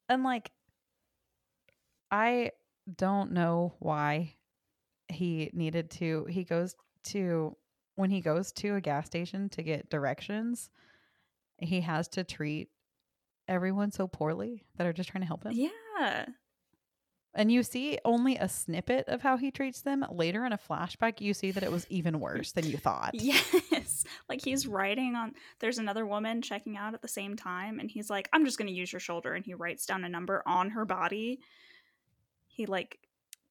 And 0.08 0.22
like, 0.22 0.50
I 2.10 2.50
don't 2.96 3.32
know 3.32 3.74
why 3.78 4.34
he 5.08 5.50
needed 5.52 5.90
to. 5.92 6.26
He 6.28 6.44
goes 6.44 6.74
to, 7.04 7.56
when 7.94 8.10
he 8.10 8.20
goes 8.20 8.52
to 8.52 8.74
a 8.74 8.80
gas 8.80 9.06
station 9.06 9.48
to 9.50 9.62
get 9.62 9.88
directions, 9.88 10.68
he 11.58 11.80
has 11.80 12.08
to 12.08 12.24
treat 12.24 12.68
everyone 13.48 13.92
so 13.92 14.06
poorly 14.06 14.64
that 14.76 14.86
are 14.86 14.92
just 14.92 15.10
trying 15.10 15.22
to 15.22 15.26
help 15.26 15.44
him. 15.44 15.52
Yeah. 15.52 16.26
And 17.34 17.52
you 17.52 17.62
see 17.62 17.98
only 18.04 18.36
a 18.36 18.48
snippet 18.48 19.06
of 19.08 19.22
how 19.22 19.36
he 19.36 19.50
treats 19.50 19.82
them. 19.82 20.04
Later 20.10 20.44
in 20.44 20.52
a 20.52 20.58
flashback, 20.58 21.20
you 21.20 21.32
see 21.32 21.52
that 21.52 21.62
it 21.62 21.70
was 21.70 21.86
even 21.88 22.18
worse 22.18 22.52
than 22.52 22.66
you 22.66 22.76
thought. 22.76 23.10
Yes. 23.14 24.04
Like 24.28 24.42
he's 24.42 24.66
writing 24.66 25.16
on 25.16 25.32
there's 25.58 25.78
another 25.78 26.06
woman 26.06 26.40
checking 26.40 26.76
out 26.76 26.94
at 26.94 27.02
the 27.02 27.08
same 27.08 27.36
time 27.36 27.80
and 27.80 27.90
he's 27.90 28.08
like, 28.08 28.28
I'm 28.32 28.44
just 28.44 28.58
gonna 28.58 28.70
use 28.70 28.92
your 28.92 29.00
shoulder 29.00 29.34
and 29.34 29.44
he 29.44 29.54
writes 29.54 29.86
down 29.86 30.04
a 30.04 30.08
number 30.08 30.42
on 30.46 30.70
her 30.70 30.84
body. 30.84 31.40
He 32.46 32.66
like 32.66 32.98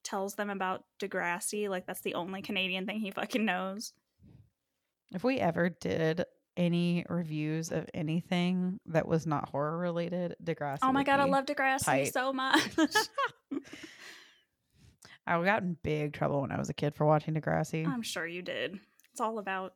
tells 0.02 0.34
them 0.34 0.48
about 0.48 0.84
Degrassi, 0.98 1.68
like 1.68 1.86
that's 1.86 2.00
the 2.00 2.14
only 2.14 2.40
Canadian 2.40 2.86
thing 2.86 3.00
he 3.00 3.10
fucking 3.10 3.44
knows. 3.44 3.92
If 5.14 5.22
we 5.22 5.38
ever 5.38 5.68
did 5.68 6.24
any 6.56 7.04
reviews 7.08 7.70
of 7.70 7.88
anything 7.94 8.80
that 8.86 9.06
was 9.06 9.26
not 9.26 9.48
horror 9.48 9.78
related, 9.78 10.36
Degrassi. 10.42 10.78
oh 10.82 10.92
my 10.92 11.04
god, 11.04 11.20
I 11.20 11.24
love 11.24 11.46
Degrassi 11.46 12.10
so 12.10 12.32
much. 12.32 12.60
I 15.26 15.42
got 15.44 15.62
in 15.62 15.76
big 15.82 16.12
trouble 16.12 16.40
when 16.40 16.50
I 16.52 16.58
was 16.58 16.70
a 16.70 16.74
kid 16.74 16.94
for 16.94 17.04
watching 17.06 17.34
Degrassi. 17.34 17.86
I'm 17.86 18.02
sure 18.02 18.26
you 18.26 18.42
did. 18.42 18.80
It's 19.12 19.20
all 19.20 19.38
about 19.38 19.74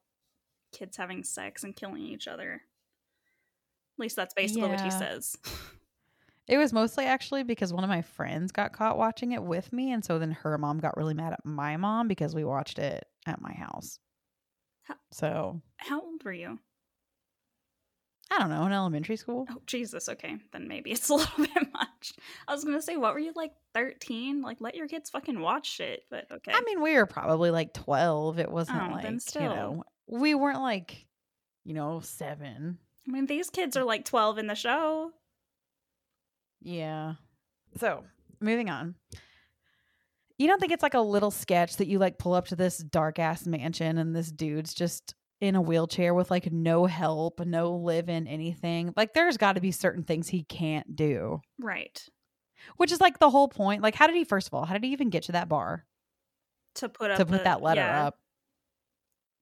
kids 0.73 0.97
having 0.97 1.23
sex 1.23 1.63
and 1.63 1.77
killing 1.77 2.03
each 2.03 2.27
other. 2.27 2.55
At 2.55 3.99
least 3.99 4.17
that's 4.17 4.35
basically 4.35 4.69
what 4.69 4.81
he 4.81 4.91
says. 4.91 5.37
it 6.49 6.59
was 6.59 6.73
mostly 6.73 7.05
actually 7.05 7.45
because 7.45 7.73
one 7.73 7.85
of 7.85 7.91
my 7.91 8.03
friends 8.03 8.51
got 8.51 8.73
caught 8.73 8.99
watching 8.99 9.33
it 9.33 9.43
with 9.43 9.73
me, 9.73 9.93
and 9.93 10.05
so 10.05 10.19
then 10.19 10.33
her 10.33 10.59
mom 10.59 10.79
got 10.81 10.97
really 10.97 11.15
mad 11.15 11.33
at 11.33 11.45
my 11.45 11.77
mom 11.77 12.09
because 12.09 12.35
we 12.35 12.43
watched 12.45 12.79
it 12.81 13.07
at 13.27 13.41
my 13.41 13.53
house. 13.53 14.01
How- 14.83 14.97
So 15.13 15.63
How 15.77 16.01
old 16.01 16.25
were 16.25 16.33
you? 16.33 16.59
I 18.35 18.39
don't 18.41 18.51
know, 18.51 18.67
in 18.67 18.73
elementary 18.73 19.17
school. 19.17 19.47
Oh 19.51 19.61
Jesus, 19.67 20.09
okay. 20.09 20.37
Then 20.53 20.67
maybe 20.69 20.91
it's 20.91 21.09
a 21.11 21.15
little 21.15 21.45
bit 21.45 21.73
much. 21.73 22.13
I 22.49 22.53
was 22.53 22.65
gonna 22.65 22.83
say, 22.83 22.97
what 22.97 23.15
were 23.15 23.21
you 23.21 23.33
like 23.37 23.53
13? 23.75 24.43
Like 24.43 24.59
let 24.61 24.75
your 24.75 24.89
kids 24.89 25.11
fucking 25.11 25.41
watch 25.41 25.71
shit, 25.71 26.03
but 26.11 26.27
okay. 26.31 26.53
I 26.53 26.61
mean, 26.63 26.83
we 26.83 26.95
were 26.95 27.07
probably 27.07 27.51
like 27.51 27.73
twelve. 27.75 28.39
It 28.39 28.51
wasn't 28.51 28.83
Oh, 28.83 28.95
like 28.95 29.21
still. 29.21 29.43
you 29.43 29.49
know, 29.49 29.85
we 30.09 30.35
weren't 30.35 30.61
like 30.61 31.07
you 31.65 31.75
know 31.75 32.01
seven. 32.01 32.79
I 33.07 33.11
mean 33.11 33.27
these 33.27 33.51
kids 33.51 33.77
are 33.77 33.85
like 33.85 34.05
12 34.07 34.39
in 34.39 34.47
the 34.47 34.55
show. 34.55 35.11
Yeah. 36.63 37.15
So 37.79 38.05
moving 38.41 38.71
on. 38.71 38.95
You 40.39 40.49
don't 40.49 40.59
think 40.59 40.73
it's 40.73 40.83
like 40.83 40.95
a 40.95 41.01
little 41.01 41.31
sketch 41.31 41.77
that 41.77 41.87
you 41.87 41.99
like 41.99 42.19
pull 42.19 42.35
up 42.35 42.47
to 42.49 42.57
this 42.57 42.79
dark 42.79 43.19
ass 43.19 43.47
mansion 43.47 43.99
and 43.99 44.17
this 44.17 44.33
dude's 44.33 44.75
just 44.75 45.15
in 45.47 45.55
a 45.57 45.61
wheelchair 45.63 46.15
with 46.15 46.31
like 46.31 46.51
no 46.53 46.87
help, 46.87 47.41
no 47.41 47.73
live 47.77 48.09
in 48.09 48.27
anything. 48.27 48.93
Like 48.97 49.15
there's 49.15 49.37
got 49.37 49.55
to 49.55 49.61
be 49.61 49.71
certain 49.71 50.03
things 50.05 50.29
he 50.29 50.43
can't 50.45 50.97
do, 50.97 51.41
Right. 51.59 52.03
which 52.77 52.91
is 52.93 53.01
like 53.01 53.19
the 53.19 53.31
whole 53.31 53.49
point. 53.49 53.83
Like, 53.83 53.95
how 53.95 54.07
did 54.07 54.17
he, 54.17 54.25
first 54.25 54.49
of 54.49 54.55
all, 54.55 54.65
how 54.65 54.75
did 54.75 54.85
he 54.85 54.93
even 54.93 55.11
get 55.11 55.25
to 55.25 55.33
that 55.33 55.49
bar 55.49 55.85
To 56.77 56.89
put 56.89 57.11
up 57.11 57.19
to 57.19 57.27
put 57.27 57.39
the- 57.39 57.45
that 57.45 57.63
letter 57.63 57.81
yeah, 57.81 58.07
up? 58.07 58.19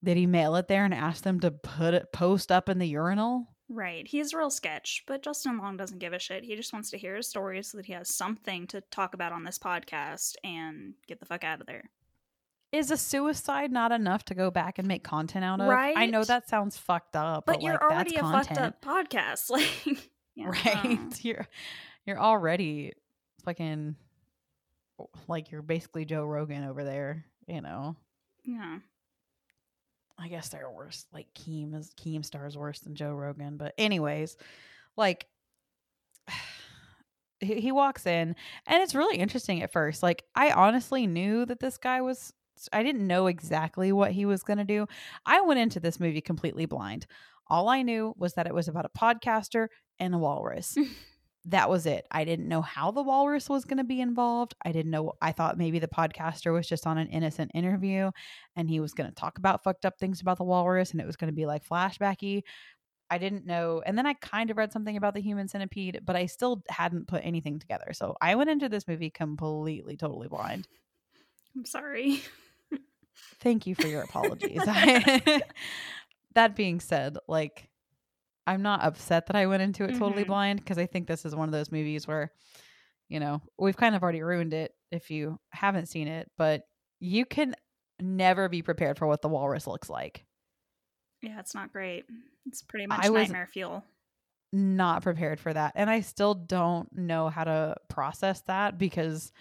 Did 0.04 0.16
he 0.16 0.26
mail 0.26 0.56
it 0.56 0.66
there 0.68 0.84
and 0.84 0.92
ask 0.92 1.22
them 1.22 1.38
to 1.40 1.50
put 1.52 1.94
it, 1.94 2.12
post 2.12 2.50
up 2.50 2.68
in 2.68 2.78
the 2.78 2.88
urinal? 2.88 3.46
Right. 3.68 4.06
He's 4.06 4.34
real 4.34 4.50
sketch, 4.50 5.04
but 5.06 5.22
Justin 5.22 5.56
Long 5.58 5.76
doesn't 5.76 6.00
give 6.00 6.12
a 6.12 6.18
shit. 6.18 6.44
He 6.44 6.56
just 6.56 6.72
wants 6.72 6.90
to 6.90 6.98
hear 6.98 7.16
his 7.16 7.28
story 7.28 7.62
so 7.62 7.78
that 7.78 7.86
he 7.86 7.92
has 7.94 8.14
something 8.14 8.66
to 8.66 8.80
talk 8.90 9.14
about 9.14 9.32
on 9.32 9.44
this 9.44 9.58
podcast 9.58 10.34
and 10.44 10.94
get 11.06 11.20
the 11.20 11.26
fuck 11.26 11.44
out 11.44 11.60
of 11.60 11.66
there. 11.66 11.88
Is 12.72 12.90
a 12.90 12.96
suicide 12.96 13.70
not 13.70 13.92
enough 13.92 14.24
to 14.26 14.34
go 14.34 14.50
back 14.50 14.78
and 14.78 14.88
make 14.88 15.04
content 15.04 15.44
out 15.44 15.60
of? 15.60 15.68
Right. 15.68 15.94
I 15.96 16.06
know 16.06 16.24
that 16.24 16.48
sounds 16.48 16.78
fucked 16.78 17.14
up, 17.14 17.44
but, 17.44 17.56
But, 17.56 17.62
you're 17.62 17.74
like, 17.74 17.82
already 17.82 18.14
a 18.16 18.20
content. 18.20 18.48
fucked 18.48 18.58
up 18.60 18.82
podcast. 18.82 19.50
Like 19.50 20.08
yeah, 20.34 20.46
don't 20.46 20.66
um, 20.86 20.90
right 21.02 21.24
you're 21.24 21.46
you're 22.06 22.18
already 22.18 22.92
fucking 23.44 23.96
like 25.28 25.50
you're 25.50 25.60
basically 25.60 26.06
joe 26.06 26.24
rogan 26.24 26.64
over 26.64 26.82
there 26.84 27.26
you 27.46 27.60
know 27.60 27.96
Yeah. 28.44 28.78
i 30.18 30.28
guess 30.28 30.48
they're 30.48 30.70
worse 30.70 31.04
like 31.12 31.26
keem 31.34 31.74
is 31.74 31.92
keemstar 32.00 32.46
is 32.46 32.56
worse 32.56 32.78
than 32.80 32.94
joe 32.94 33.12
rogan 33.12 33.58
but 33.58 33.74
anyways 33.76 34.36
like 34.96 35.26
he, 37.40 37.60
he 37.60 37.72
walks 37.72 38.06
in 38.06 38.34
and 38.66 38.82
it's 38.82 38.94
really 38.94 39.16
interesting 39.18 39.62
at 39.62 39.72
first 39.72 40.02
like 40.02 40.24
i 40.34 40.50
honestly 40.52 41.06
knew 41.06 41.44
that 41.44 41.60
this 41.60 41.76
guy 41.76 42.00
was 42.00 42.32
i 42.72 42.82
didn't 42.82 43.06
know 43.06 43.26
exactly 43.26 43.92
what 43.92 44.12
he 44.12 44.24
was 44.24 44.42
going 44.42 44.58
to 44.58 44.64
do 44.64 44.86
i 45.26 45.40
went 45.40 45.60
into 45.60 45.80
this 45.80 46.00
movie 46.00 46.20
completely 46.20 46.66
blind 46.66 47.06
all 47.48 47.68
i 47.68 47.82
knew 47.82 48.14
was 48.16 48.34
that 48.34 48.46
it 48.46 48.54
was 48.54 48.68
about 48.68 48.86
a 48.86 48.98
podcaster 48.98 49.68
and 49.98 50.14
a 50.14 50.18
walrus 50.18 50.76
that 51.46 51.68
was 51.68 51.86
it. 51.86 52.06
I 52.10 52.24
didn't 52.24 52.48
know 52.48 52.62
how 52.62 52.92
the 52.92 53.02
walrus 53.02 53.48
was 53.48 53.64
going 53.64 53.78
to 53.78 53.84
be 53.84 54.00
involved. 54.00 54.54
I 54.64 54.70
didn't 54.70 54.92
know. 54.92 55.14
I 55.20 55.32
thought 55.32 55.58
maybe 55.58 55.80
the 55.80 55.88
podcaster 55.88 56.52
was 56.52 56.68
just 56.68 56.86
on 56.86 56.98
an 56.98 57.08
innocent 57.08 57.50
interview 57.52 58.12
and 58.54 58.70
he 58.70 58.78
was 58.78 58.94
going 58.94 59.08
to 59.08 59.14
talk 59.14 59.38
about 59.38 59.64
fucked 59.64 59.84
up 59.84 59.98
things 59.98 60.20
about 60.20 60.38
the 60.38 60.44
walrus 60.44 60.92
and 60.92 61.00
it 61.00 61.06
was 61.06 61.16
going 61.16 61.30
to 61.30 61.34
be 61.34 61.46
like 61.46 61.66
flashbacky. 61.66 62.42
I 63.10 63.18
didn't 63.18 63.44
know. 63.44 63.82
And 63.84 63.98
then 63.98 64.06
I 64.06 64.14
kind 64.14 64.50
of 64.50 64.56
read 64.56 64.72
something 64.72 64.96
about 64.96 65.14
the 65.14 65.20
human 65.20 65.48
centipede, 65.48 66.00
but 66.04 66.16
I 66.16 66.26
still 66.26 66.62
hadn't 66.68 67.08
put 67.08 67.24
anything 67.24 67.58
together. 67.58 67.92
So 67.92 68.16
I 68.20 68.36
went 68.36 68.48
into 68.48 68.68
this 68.68 68.86
movie 68.86 69.10
completely, 69.10 69.96
totally 69.96 70.28
blind. 70.28 70.68
I'm 71.56 71.66
sorry. 71.66 72.22
Thank 73.40 73.66
you 73.66 73.74
for 73.74 73.86
your 73.86 74.02
apologies. 74.02 74.62
that 76.34 76.56
being 76.56 76.80
said, 76.80 77.18
like, 77.28 77.68
I'm 78.46 78.62
not 78.62 78.82
upset 78.82 79.26
that 79.26 79.36
I 79.36 79.46
went 79.46 79.62
into 79.62 79.84
it 79.84 79.92
totally 79.98 80.24
Mhm. 80.24 80.28
blind 80.28 80.58
because 80.60 80.78
I 80.78 80.86
think 80.86 81.06
this 81.06 81.24
is 81.24 81.34
one 81.34 81.48
of 81.48 81.52
those 81.52 81.70
movies 81.70 82.06
where, 82.08 82.32
you 83.08 83.20
know, 83.20 83.40
we've 83.58 83.76
kind 83.76 83.94
of 83.94 84.02
already 84.02 84.22
ruined 84.22 84.54
it 84.54 84.74
if 84.90 85.10
you 85.10 85.38
haven't 85.52 85.86
seen 85.86 86.08
it, 86.08 86.30
but 86.36 86.62
you 86.98 87.24
can 87.24 87.54
never 88.00 88.48
be 88.48 88.62
prepared 88.62 88.98
for 88.98 89.06
what 89.06 89.22
the 89.22 89.28
walrus 89.28 89.66
looks 89.66 89.88
like. 89.88 90.24
Yeah, 91.20 91.38
it's 91.38 91.54
not 91.54 91.72
great. 91.72 92.04
It's 92.46 92.62
pretty 92.62 92.86
much 92.86 93.04
I 93.04 93.10
was- 93.10 93.28
nightmare 93.28 93.46
fuel. 93.52 93.84
not 94.54 95.02
prepared 95.02 95.40
for 95.40 95.52
that. 95.52 95.72
And 95.76 95.88
I 95.88 96.00
still 96.00 96.34
don't 96.34 96.92
know 96.92 97.28
how 97.30 97.44
to 97.44 97.76
process 97.88 98.40
that 98.42 98.76
because 98.76 99.32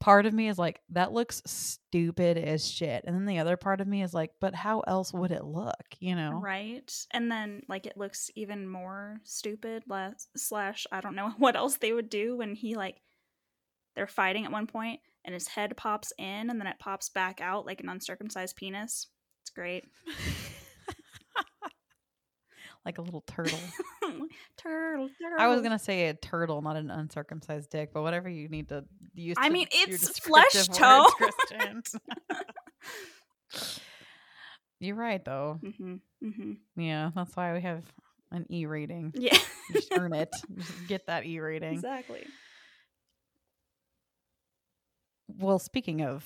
part 0.00 0.26
of 0.26 0.34
me 0.34 0.48
is 0.48 0.58
like, 0.58 0.80
that 0.90 1.12
looks 1.12 1.42
stupid 1.46 2.38
as 2.38 2.66
shit. 2.66 3.04
And 3.06 3.14
then 3.14 3.26
the 3.26 3.38
other 3.38 3.56
part 3.56 3.80
of 3.80 3.88
me 3.88 4.02
is 4.02 4.14
like, 4.14 4.32
but 4.40 4.54
how 4.54 4.80
else 4.80 5.12
would 5.12 5.30
it 5.30 5.44
look? 5.44 5.74
You 6.00 6.14
know? 6.14 6.40
Right. 6.42 6.92
And 7.10 7.30
then, 7.30 7.62
like, 7.68 7.86
it 7.86 7.96
looks 7.96 8.30
even 8.34 8.68
more 8.68 9.20
stupid, 9.24 9.84
less, 9.88 10.28
slash, 10.36 10.86
I 10.92 11.00
don't 11.00 11.16
know 11.16 11.30
what 11.38 11.56
else 11.56 11.76
they 11.76 11.92
would 11.92 12.10
do 12.10 12.36
when 12.36 12.54
he, 12.54 12.76
like, 12.76 12.96
they're 13.96 14.06
fighting 14.06 14.44
at 14.44 14.52
one 14.52 14.66
point 14.66 15.00
and 15.24 15.34
his 15.34 15.48
head 15.48 15.76
pops 15.76 16.12
in 16.18 16.50
and 16.50 16.60
then 16.60 16.68
it 16.68 16.78
pops 16.78 17.08
back 17.10 17.40
out 17.40 17.66
like 17.66 17.80
an 17.80 17.88
uncircumcised 17.88 18.56
penis. 18.56 19.08
It's 19.42 19.50
great. 19.50 19.84
like 22.88 22.96
a 22.96 23.02
little 23.02 23.20
turtle. 23.26 23.58
turtle, 24.00 24.28
turtle. 24.56 25.10
I 25.38 25.46
was 25.48 25.60
gonna 25.60 25.78
say 25.78 26.08
a 26.08 26.14
turtle, 26.14 26.62
not 26.62 26.76
an 26.76 26.90
uncircumcised 26.90 27.68
dick, 27.68 27.90
but 27.92 28.00
whatever 28.00 28.30
you 28.30 28.48
need 28.48 28.70
to 28.70 28.82
use. 29.14 29.36
I 29.38 29.48
to- 29.48 29.52
mean, 29.52 29.66
it's 29.70 30.18
flesh 30.20 30.46
descriptive 30.52 30.78
tone. 30.78 31.06
words, 31.20 31.36
Kristin. 31.52 32.00
You're 34.80 34.96
right, 34.96 35.22
though. 35.22 35.58
hmm 35.76 35.96
hmm 36.22 36.52
Yeah, 36.76 37.10
that's 37.14 37.36
why 37.36 37.52
we 37.52 37.60
have 37.60 37.84
an 38.32 38.46
E 38.50 38.64
rating. 38.64 39.12
Yeah. 39.14 39.36
Just 39.72 39.92
earn 39.92 40.14
it. 40.14 40.30
Just 40.56 40.86
get 40.86 41.06
that 41.08 41.26
E 41.26 41.38
rating. 41.40 41.74
exactly. 41.74 42.24
Well, 45.28 45.58
speaking 45.58 46.00
of, 46.02 46.24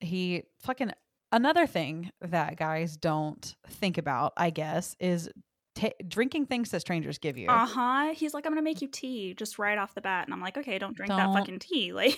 he 0.00 0.44
fucking 0.62 0.92
another 1.32 1.66
thing 1.66 2.10
that 2.20 2.56
guys 2.56 2.96
don't 2.96 3.54
think 3.68 3.98
about, 3.98 4.32
I 4.36 4.50
guess, 4.50 4.94
is 5.00 5.28
ta 5.76 5.90
drinking 6.08 6.46
things 6.46 6.70
that 6.72 6.80
strangers 6.80 7.18
give 7.18 7.38
you. 7.38 7.48
Uh 7.48 7.66
huh. 7.66 8.12
He's 8.14 8.34
like, 8.34 8.44
I'm 8.46 8.52
gonna 8.52 8.62
make 8.62 8.82
you 8.82 8.88
tea 8.88 9.34
just 9.34 9.58
right 9.58 9.78
off 9.78 9.94
the 9.94 10.00
bat, 10.00 10.26
and 10.26 10.34
I'm 10.34 10.40
like, 10.40 10.56
okay, 10.58 10.78
don't 10.78 10.96
drink 10.96 11.10
Don't. 11.10 11.18
that 11.18 11.38
fucking 11.38 11.60
tea, 11.60 11.92
like. 11.94 12.16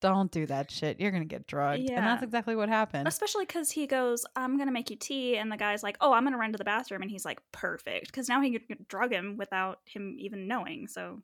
Don't 0.00 0.30
do 0.32 0.46
that 0.46 0.70
shit. 0.70 0.98
You're 0.98 1.10
gonna 1.10 1.26
get 1.26 1.46
drugged, 1.46 1.82
yeah. 1.82 1.96
and 1.98 2.06
that's 2.06 2.22
exactly 2.22 2.56
what 2.56 2.70
happened. 2.70 3.06
Especially 3.06 3.44
because 3.44 3.70
he 3.70 3.86
goes, 3.86 4.24
I'm 4.34 4.56
gonna 4.56 4.72
make 4.72 4.88
you 4.88 4.96
tea, 4.96 5.36
and 5.36 5.52
the 5.52 5.58
guy's 5.58 5.82
like, 5.82 5.98
Oh, 6.00 6.14
I'm 6.14 6.24
gonna 6.24 6.38
run 6.38 6.52
to 6.52 6.58
the 6.58 6.64
bathroom, 6.64 7.02
and 7.02 7.10
he's 7.10 7.26
like, 7.26 7.38
Perfect, 7.52 8.06
because 8.06 8.26
now 8.26 8.40
he 8.40 8.58
can 8.58 8.86
drug 8.88 9.12
him 9.12 9.36
without 9.36 9.80
him 9.84 10.16
even 10.18 10.48
knowing. 10.48 10.86
So, 10.86 11.20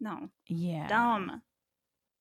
no, 0.00 0.30
Yeah, 0.48 0.88
dumb. 0.88 1.42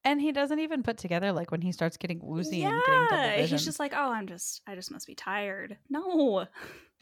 And 0.05 0.19
he 0.22 0.31
doesn't 0.33 0.60
even 0.60 0.83
put 0.83 0.98
together 0.98 1.31
like 1.31 1.50
when 1.50 1.62
he 1.62 1.72
starts 1.72 1.95
getting 1.98 2.19
woozy 2.22 2.62
and 2.63 2.74
getting 2.86 3.07
double 3.10 3.24
Yeah, 3.24 3.36
vision. 3.38 3.57
he's 3.57 3.65
just 3.65 3.79
like, 3.79 3.93
Oh, 3.95 4.12
I'm 4.12 4.27
just, 4.27 4.62
I 4.67 4.75
just 4.75 4.91
must 4.91 5.07
be 5.07 5.15
tired. 5.15 5.77
No, 5.89 6.45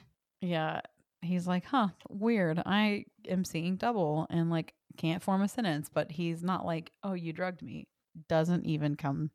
yeah, 0.41 0.81
he's 1.21 1.47
like, 1.47 1.65
huh, 1.65 1.89
weird. 2.09 2.61
I 2.65 3.05
am 3.27 3.45
seeing 3.45 3.75
double 3.75 4.27
and 4.29 4.49
like 4.49 4.73
can't 4.97 5.23
form 5.23 5.41
a 5.41 5.47
sentence, 5.47 5.89
but 5.93 6.11
he's 6.11 6.43
not 6.43 6.65
like, 6.65 6.91
oh, 7.03 7.13
you 7.13 7.31
drugged 7.33 7.61
me. 7.61 7.87
Doesn't 8.27 8.65
even 8.65 8.95
come 8.95 9.31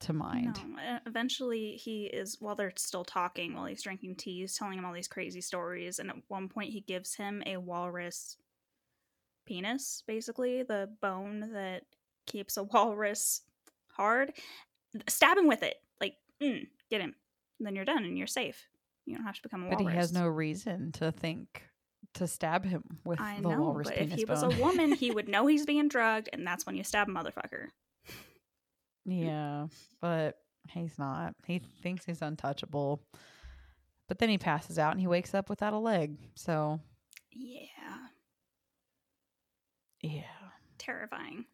to 0.00 0.12
mind. 0.12 0.60
No. 0.68 0.98
Eventually, 1.06 1.72
he 1.72 2.04
is 2.04 2.36
while 2.40 2.54
they're 2.54 2.72
still 2.76 3.04
talking, 3.04 3.54
while 3.54 3.66
he's 3.66 3.82
drinking 3.82 4.16
tea, 4.16 4.40
he's 4.40 4.56
telling 4.56 4.78
him 4.78 4.84
all 4.84 4.92
these 4.92 5.08
crazy 5.08 5.40
stories, 5.40 5.98
and 5.98 6.10
at 6.10 6.16
one 6.28 6.48
point, 6.48 6.70
he 6.70 6.80
gives 6.80 7.14
him 7.14 7.42
a 7.46 7.56
walrus 7.56 8.36
penis, 9.46 10.02
basically 10.06 10.62
the 10.62 10.88
bone 11.00 11.52
that 11.52 11.82
keeps 12.26 12.56
a 12.56 12.62
walrus 12.64 13.42
hard. 13.92 14.32
Stab 15.08 15.36
him 15.36 15.46
with 15.46 15.62
it, 15.62 15.76
like 16.00 16.14
mm, 16.42 16.66
get 16.90 17.00
him. 17.00 17.14
And 17.58 17.66
then 17.66 17.76
you're 17.76 17.84
done, 17.84 18.04
and 18.04 18.16
you're 18.16 18.26
safe. 18.26 18.68
You 19.06 19.16
don't 19.16 19.24
have 19.24 19.34
to 19.36 19.42
become 19.42 19.64
a 19.66 19.70
But 19.70 19.80
he 19.80 19.86
has 19.86 20.12
no 20.12 20.26
reason 20.26 20.92
to 20.92 21.10
think 21.12 21.62
to 22.14 22.26
stab 22.26 22.64
him 22.64 22.82
with 23.04 23.20
I 23.20 23.36
the 23.36 23.48
know, 23.48 23.60
walrus 23.62 23.88
but 23.88 23.96
penis 23.96 24.12
if 24.14 24.18
he 24.18 24.24
was 24.24 24.42
a 24.42 24.48
woman, 24.60 24.92
he 24.92 25.10
would 25.10 25.28
know 25.28 25.46
he's 25.46 25.66
being 25.66 25.88
drugged, 25.88 26.28
and 26.32 26.46
that's 26.46 26.66
when 26.66 26.76
you 26.76 26.84
stab 26.84 27.08
a 27.08 27.12
motherfucker. 27.12 27.66
yeah, 29.04 29.66
but 30.00 30.36
he's 30.68 30.98
not. 30.98 31.34
He 31.46 31.60
thinks 31.82 32.04
he's 32.04 32.22
untouchable. 32.22 33.02
But 34.08 34.18
then 34.18 34.28
he 34.28 34.38
passes 34.38 34.76
out 34.78 34.90
and 34.92 35.00
he 35.00 35.06
wakes 35.06 35.34
up 35.34 35.48
without 35.48 35.72
a 35.72 35.78
leg. 35.78 36.16
So, 36.34 36.80
Yeah, 37.30 37.60
yeah. 40.02 40.22
terrifying. 40.78 41.44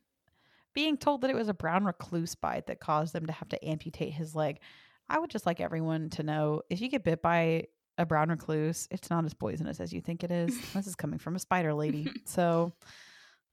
being 0.75 0.97
told 0.97 1.21
that 1.21 1.31
it 1.31 1.37
was 1.37 1.49
a 1.49 1.55
brown 1.55 1.85
recluse 1.85 2.35
bite 2.35 2.67
that 2.67 2.81
caused 2.81 3.13
them 3.13 3.27
to 3.27 3.33
have 3.33 3.49
to 3.51 3.63
amputate 3.67 4.13
his 4.15 4.35
leg. 4.35 4.59
I 5.09 5.19
would 5.19 5.31
just 5.31 5.47
like 5.47 5.61
everyone 5.61 6.11
to 6.11 6.23
know 6.23 6.63
if 6.71 6.81
you 6.81 6.89
get 6.89 7.05
bit 7.05 7.23
by 7.23 7.65
a 7.99 8.07
brown 8.07 8.29
recluse, 8.29 8.89
it's 8.91 9.11
not 9.11 9.25
as 9.25 9.35
poisonous 9.35 9.81
as 9.81 9.93
you 9.93 10.01
think 10.01 10.25
it 10.25 10.31
is. 10.31 10.59
this 10.73 10.87
is 10.87 10.97
coming 10.97 11.19
from 11.19 11.37
a 11.37 11.39
spider 11.39 11.73
lady. 11.73 12.11
so 12.25 12.73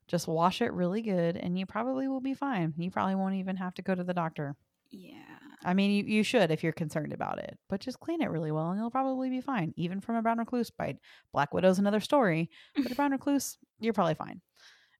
just 0.08 0.28
wash 0.28 0.62
it 0.62 0.74
really 0.74 1.02
good 1.02 1.38
and 1.38 1.58
you 1.58 1.66
probably 1.66 2.08
will 2.08 2.20
be 2.22 2.34
fine. 2.34 2.74
You 2.78 2.92
probably 2.92 3.16
won't 3.16 3.36
even 3.36 3.56
have 3.58 3.74
to 3.76 3.82
go 3.82 3.96
to 3.96 4.04
the 4.04 4.14
doctor. 4.14 4.56
Yeah. 4.90 5.18
I 5.66 5.74
mean, 5.74 5.92
you, 5.92 6.04
you 6.04 6.24
should 6.24 6.52
if 6.52 6.62
you're 6.62 6.74
concerned 6.74 7.14
about 7.14 7.40
it, 7.40 7.58
but 7.70 7.80
just 7.80 8.00
clean 8.00 8.22
it 8.22 8.30
really 8.30 8.52
well 8.52 8.70
and 8.72 8.80
you'll 8.80 8.92
probably 8.92 9.30
be 9.30 9.40
fine, 9.40 9.74
even 9.78 10.02
from 10.02 10.16
a 10.16 10.22
brown 10.22 10.40
recluse 10.40 10.70
bite. 10.70 10.98
Black 11.32 11.54
Widow's 11.54 11.80
another 11.80 12.02
story, 12.02 12.50
but 12.76 12.92
a 12.92 12.96
brown 12.96 13.12
recluse, 13.12 13.58
you're 13.80 13.94
probably 13.94 14.16
fine. 14.16 14.42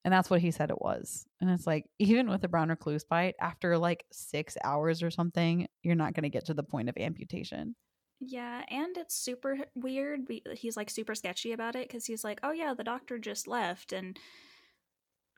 And 0.06 0.14
that's 0.14 0.30
what 0.30 0.42
he 0.42 0.52
said 0.52 0.70
it 0.70 0.82
was. 0.82 1.26
And 1.40 1.50
it's 1.50 1.66
like, 1.66 1.86
even 2.00 2.30
with 2.30 2.44
a 2.44 2.50
brown 2.50 2.70
recluse 2.70 3.06
bite, 3.06 3.36
after 3.40 3.78
like 3.78 4.06
six 4.12 4.58
hours 4.64 5.02
or 5.02 5.10
something, 5.12 5.68
you're 5.82 5.96
not 5.96 6.14
going 6.14 6.24
to 6.24 6.30
get 6.30 6.46
to 6.46 6.54
the 6.54 6.64
point 6.64 6.90
of 6.90 6.98
amputation. 6.98 7.76
Yeah, 8.20 8.64
and 8.70 8.96
it's 8.98 9.16
super 9.16 9.66
weird. 9.76 10.22
He's 10.54 10.78
like 10.78 10.90
super 10.90 11.14
sketchy 11.14 11.52
about 11.52 11.76
it 11.76 11.88
because 11.88 12.06
he's 12.06 12.24
like, 12.24 12.40
"Oh 12.42 12.52
yeah, 12.52 12.74
the 12.74 12.84
doctor 12.84 13.18
just 13.20 13.48
left," 13.48 13.92
and 13.92 14.18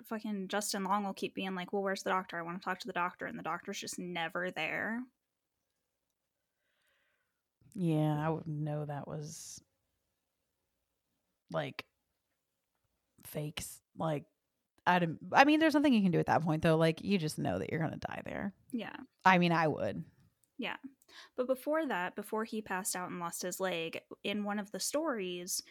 fucking 0.06 0.48
Justin 0.48 0.86
Long 0.86 1.04
will 1.04 1.14
keep 1.14 1.36
being 1.36 1.54
like, 1.56 1.74
"Well, 1.74 1.84
where's 1.84 2.04
the 2.04 2.10
doctor? 2.10 2.38
I 2.40 2.44
want 2.44 2.62
to 2.62 2.64
talk 2.64 2.80
to 2.80 2.88
the 2.88 2.94
doctor," 2.94 3.26
and 3.26 3.38
the 3.38 3.44
doctor's 3.44 3.80
just 3.80 4.00
never 4.00 4.50
there. 4.52 5.02
Yeah, 7.76 8.18
I 8.26 8.30
would 8.30 8.48
know 8.48 8.86
that 8.86 9.08
was 9.08 9.62
like 11.52 11.86
fakes. 13.26 13.82
Like, 13.98 14.26
I, 14.88 15.00
didn't- 15.00 15.20
I 15.34 15.46
mean, 15.46 15.60
there's 15.60 15.74
nothing 15.74 15.94
you 15.94 16.02
can 16.02 16.12
do 16.12 16.20
at 16.20 16.28
that 16.28 16.44
point, 16.44 16.62
though. 16.62 16.78
Like, 16.78 17.04
you 17.04 17.18
just 17.18 17.38
know 17.40 17.58
that 17.60 17.70
you're 17.72 17.80
going 17.80 17.92
to 17.94 17.98
die 18.08 18.22
there. 18.26 18.54
Yeah, 18.72 18.96
I 19.24 19.38
mean, 19.38 19.52
I 19.52 19.68
would. 19.68 20.04
yeah. 20.58 20.78
But 21.38 21.48
before 21.48 21.86
that, 21.88 22.16
before 22.16 22.44
he 22.44 22.62
passed 22.62 22.96
out 22.96 23.10
and 23.10 23.20
lost 23.20 23.42
his 23.42 23.60
leg, 23.62 24.02
in 24.26 24.44
one 24.44 24.60
of 24.60 24.72
the 24.72 24.80
stories, 24.82 25.62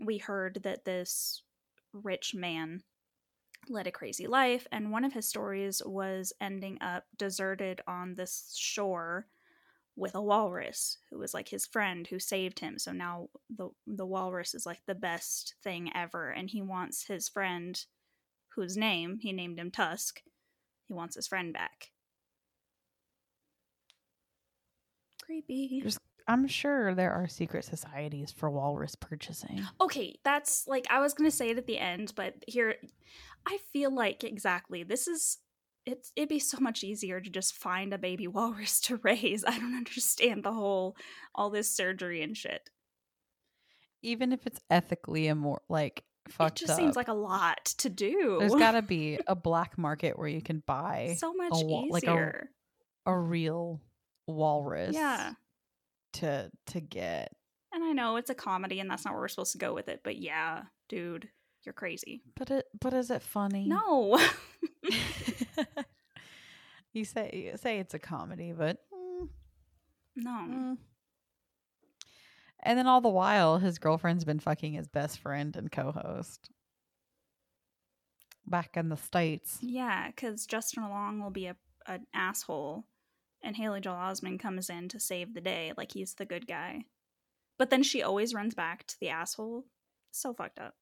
we 0.00 0.16
heard 0.18 0.60
that 0.62 0.84
this 0.86 1.42
rich 1.92 2.34
man 2.34 2.82
led 3.68 3.86
a 3.86 3.90
crazy 3.92 4.26
life, 4.26 4.66
and 4.72 4.90
one 4.90 5.04
of 5.04 5.12
his 5.12 5.28
stories 5.28 5.82
was 5.84 6.32
ending 6.40 6.78
up 6.80 7.04
deserted 7.18 7.80
on 7.86 8.14
this 8.14 8.54
shore 8.56 9.26
with 9.96 10.14
a 10.14 10.22
walrus 10.22 10.98
who 11.10 11.18
was 11.18 11.34
like 11.34 11.48
his 11.48 11.66
friend 11.66 12.06
who 12.08 12.18
saved 12.18 12.58
him. 12.60 12.78
So 12.78 12.90
now 12.92 13.28
the 13.54 13.68
the 13.86 14.06
walrus 14.06 14.54
is 14.54 14.66
like 14.66 14.80
the 14.86 14.94
best 14.94 15.54
thing 15.62 15.90
ever, 15.94 16.30
and 16.30 16.50
he 16.50 16.62
wants 16.62 17.06
his 17.06 17.28
friend, 17.28 17.78
whose 18.56 18.76
name 18.76 19.18
he 19.20 19.32
named 19.32 19.58
him 19.58 19.70
Tusk. 19.70 20.22
He 20.86 20.94
wants 20.94 21.16
his 21.16 21.26
friend 21.26 21.52
back. 21.52 21.90
Creepy. 25.22 25.80
There's- 25.80 25.98
I'm 26.26 26.46
sure 26.46 26.94
there 26.94 27.12
are 27.12 27.28
secret 27.28 27.64
societies 27.66 28.32
for 28.32 28.50
walrus 28.50 28.94
purchasing. 28.94 29.62
Okay, 29.80 30.18
that's 30.24 30.66
like 30.66 30.86
I 30.88 31.00
was 31.00 31.12
gonna 31.12 31.30
say 31.30 31.50
it 31.50 31.58
at 31.58 31.66
the 31.66 31.78
end, 31.78 32.14
but 32.16 32.42
here, 32.48 32.76
I 33.46 33.58
feel 33.72 33.90
like 33.94 34.24
exactly 34.24 34.82
this 34.82 35.06
is. 35.06 35.38
It's 35.86 36.12
it'd 36.16 36.30
be 36.30 36.38
so 36.38 36.58
much 36.60 36.82
easier 36.82 37.20
to 37.20 37.28
just 37.28 37.54
find 37.54 37.92
a 37.92 37.98
baby 37.98 38.26
walrus 38.28 38.80
to 38.82 38.96
raise. 38.98 39.44
I 39.44 39.58
don't 39.58 39.74
understand 39.76 40.42
the 40.44 40.52
whole 40.54 40.96
all 41.34 41.50
this 41.50 41.70
surgery 41.70 42.22
and 42.22 42.34
shit. 42.34 42.70
Even 44.00 44.32
if 44.32 44.46
it's 44.46 44.60
ethically 44.70 45.26
immoral, 45.26 45.62
like 45.68 46.04
fucked 46.28 46.60
it 46.62 46.66
just 46.66 46.72
up. 46.72 46.78
seems 46.78 46.96
like 46.96 47.08
a 47.08 47.12
lot 47.14 47.64
to 47.78 47.88
do. 47.90 48.36
there's 48.40 48.54
got 48.56 48.72
to 48.72 48.82
be 48.82 49.18
a 49.26 49.34
black 49.34 49.76
market 49.78 50.18
where 50.18 50.28
you 50.28 50.40
can 50.42 50.62
buy 50.66 51.16
so 51.18 51.32
much 51.34 51.52
wa- 51.52 51.86
like 51.90 52.04
a- 52.04 52.06
easier. 52.06 52.50
a 53.06 53.16
real 53.18 53.80
walrus. 54.26 54.94
yeah, 54.94 55.32
To 56.14 56.50
to 56.66 56.80
get. 56.80 57.32
and 57.72 57.84
I 57.84 57.92
know 57.92 58.16
it's 58.16 58.30
a 58.30 58.34
comedy, 58.34 58.80
and 58.80 58.90
that's 58.90 59.04
not 59.04 59.12
where 59.14 59.20
we're 59.22 59.28
supposed 59.28 59.52
to 59.52 59.58
go 59.58 59.74
with 59.74 59.88
it. 59.88 60.00
But 60.04 60.16
yeah, 60.16 60.62
dude, 60.88 61.28
you're 61.64 61.72
crazy. 61.72 62.22
But 62.36 62.50
it 62.50 62.66
but 62.80 62.92
is 62.94 63.10
it 63.10 63.22
funny? 63.22 63.66
No, 63.68 64.18
you 66.92 67.04
say 67.04 67.50
you 67.52 67.56
say 67.58 67.78
it's 67.78 67.94
a 67.94 67.98
comedy, 67.98 68.52
but 68.56 68.78
mm, 68.92 69.28
no. 70.16 70.30
mm. 70.30 70.76
And 72.64 72.78
then 72.78 72.86
all 72.86 73.00
the 73.00 73.08
while 73.08 73.58
his 73.58 73.78
girlfriend's 73.78 74.24
been 74.24 74.40
fucking 74.40 74.72
his 74.72 74.88
best 74.88 75.18
friend 75.20 75.54
and 75.56 75.70
co-host 75.70 76.50
back 78.46 78.76
in 78.76 78.88
the 78.88 78.96
states. 78.96 79.58
Yeah, 79.60 80.08
because 80.08 80.46
Justin 80.46 80.88
Long 80.88 81.20
will 81.22 81.30
be 81.30 81.46
a 81.46 81.56
an 81.86 82.06
asshole, 82.14 82.86
and 83.42 83.56
Haley 83.56 83.80
Joel 83.80 83.96
Osment 83.96 84.40
comes 84.40 84.70
in 84.70 84.88
to 84.88 84.98
save 84.98 85.34
the 85.34 85.40
day, 85.42 85.72
like 85.76 85.92
he's 85.92 86.14
the 86.14 86.24
good 86.24 86.46
guy. 86.46 86.84
But 87.58 87.70
then 87.70 87.82
she 87.82 88.02
always 88.02 88.34
runs 88.34 88.54
back 88.54 88.86
to 88.86 88.96
the 89.00 89.10
asshole. 89.10 89.64
So 90.10 90.32
fucked 90.32 90.58
up. 90.58 90.74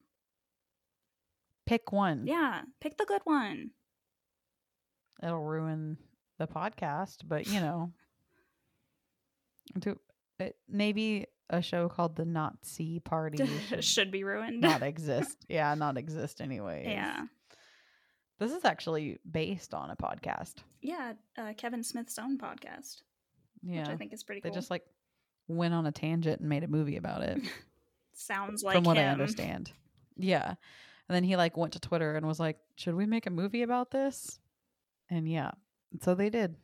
pick 1.65 1.91
one. 1.91 2.25
Yeah, 2.25 2.61
pick 2.79 2.97
the 2.97 3.05
good 3.05 3.21
one. 3.25 3.71
It'll 5.21 5.43
ruin 5.43 5.97
the 6.37 6.47
podcast, 6.47 7.17
but 7.25 7.47
you 7.47 7.59
know, 7.59 7.91
do 9.79 9.99
it, 10.39 10.55
maybe 10.69 11.25
a 11.57 11.61
show 11.61 11.87
called 11.89 12.15
the 12.15 12.25
Nazi 12.25 12.99
Party 12.99 13.45
should 13.69 13.83
Should 13.83 14.11
be 14.11 14.23
ruined. 14.23 14.61
not 14.61 14.81
exist. 14.83 15.37
yeah, 15.47 15.73
not 15.75 15.97
exist 15.97 16.41
anyway. 16.41 16.83
yeah. 16.87 17.25
This 18.39 18.51
is 18.51 18.65
actually 18.65 19.19
based 19.29 19.73
on 19.73 19.89
a 19.91 19.95
podcast. 19.95 20.55
Yeah, 20.81 21.13
uh, 21.37 21.53
Kevin 21.55 21.83
Smith's 21.83 22.17
own 22.19 22.37
podcast, 22.37 23.01
which 23.61 23.75
Yeah. 23.75 23.89
I 23.89 23.95
think 23.95 24.11
is 24.11 24.23
pretty 24.23 24.41
cool. 24.41 24.51
They 24.51 24.55
just 24.55 24.69
like 24.71 24.83
went 25.47 25.73
on 25.73 25.85
a 25.85 25.91
tangent 25.91 26.39
and 26.41 26.49
made 26.49 26.63
a 26.63 26.67
movie 26.67 26.97
about 26.97 27.21
it. 27.21 27.39
Sounds 28.15 28.63
like 28.63 28.75
from 28.75 28.83
what 28.83 28.97
I 28.97 29.05
understand. 29.05 29.71
Yeah. 30.17 30.47
And 30.47 31.15
then 31.15 31.23
he 31.23 31.35
like 31.35 31.57
went 31.57 31.73
to 31.73 31.79
Twitter 31.79 32.15
and 32.15 32.25
was 32.27 32.39
like, 32.39 32.57
"Should 32.75 32.95
we 32.95 33.05
make 33.05 33.25
a 33.27 33.31
movie 33.31 33.61
about 33.61 33.91
this?" 33.91 34.39
And 35.09 35.27
yeah. 35.29 35.51
So 36.01 36.15
they 36.15 36.29
did. 36.29 36.55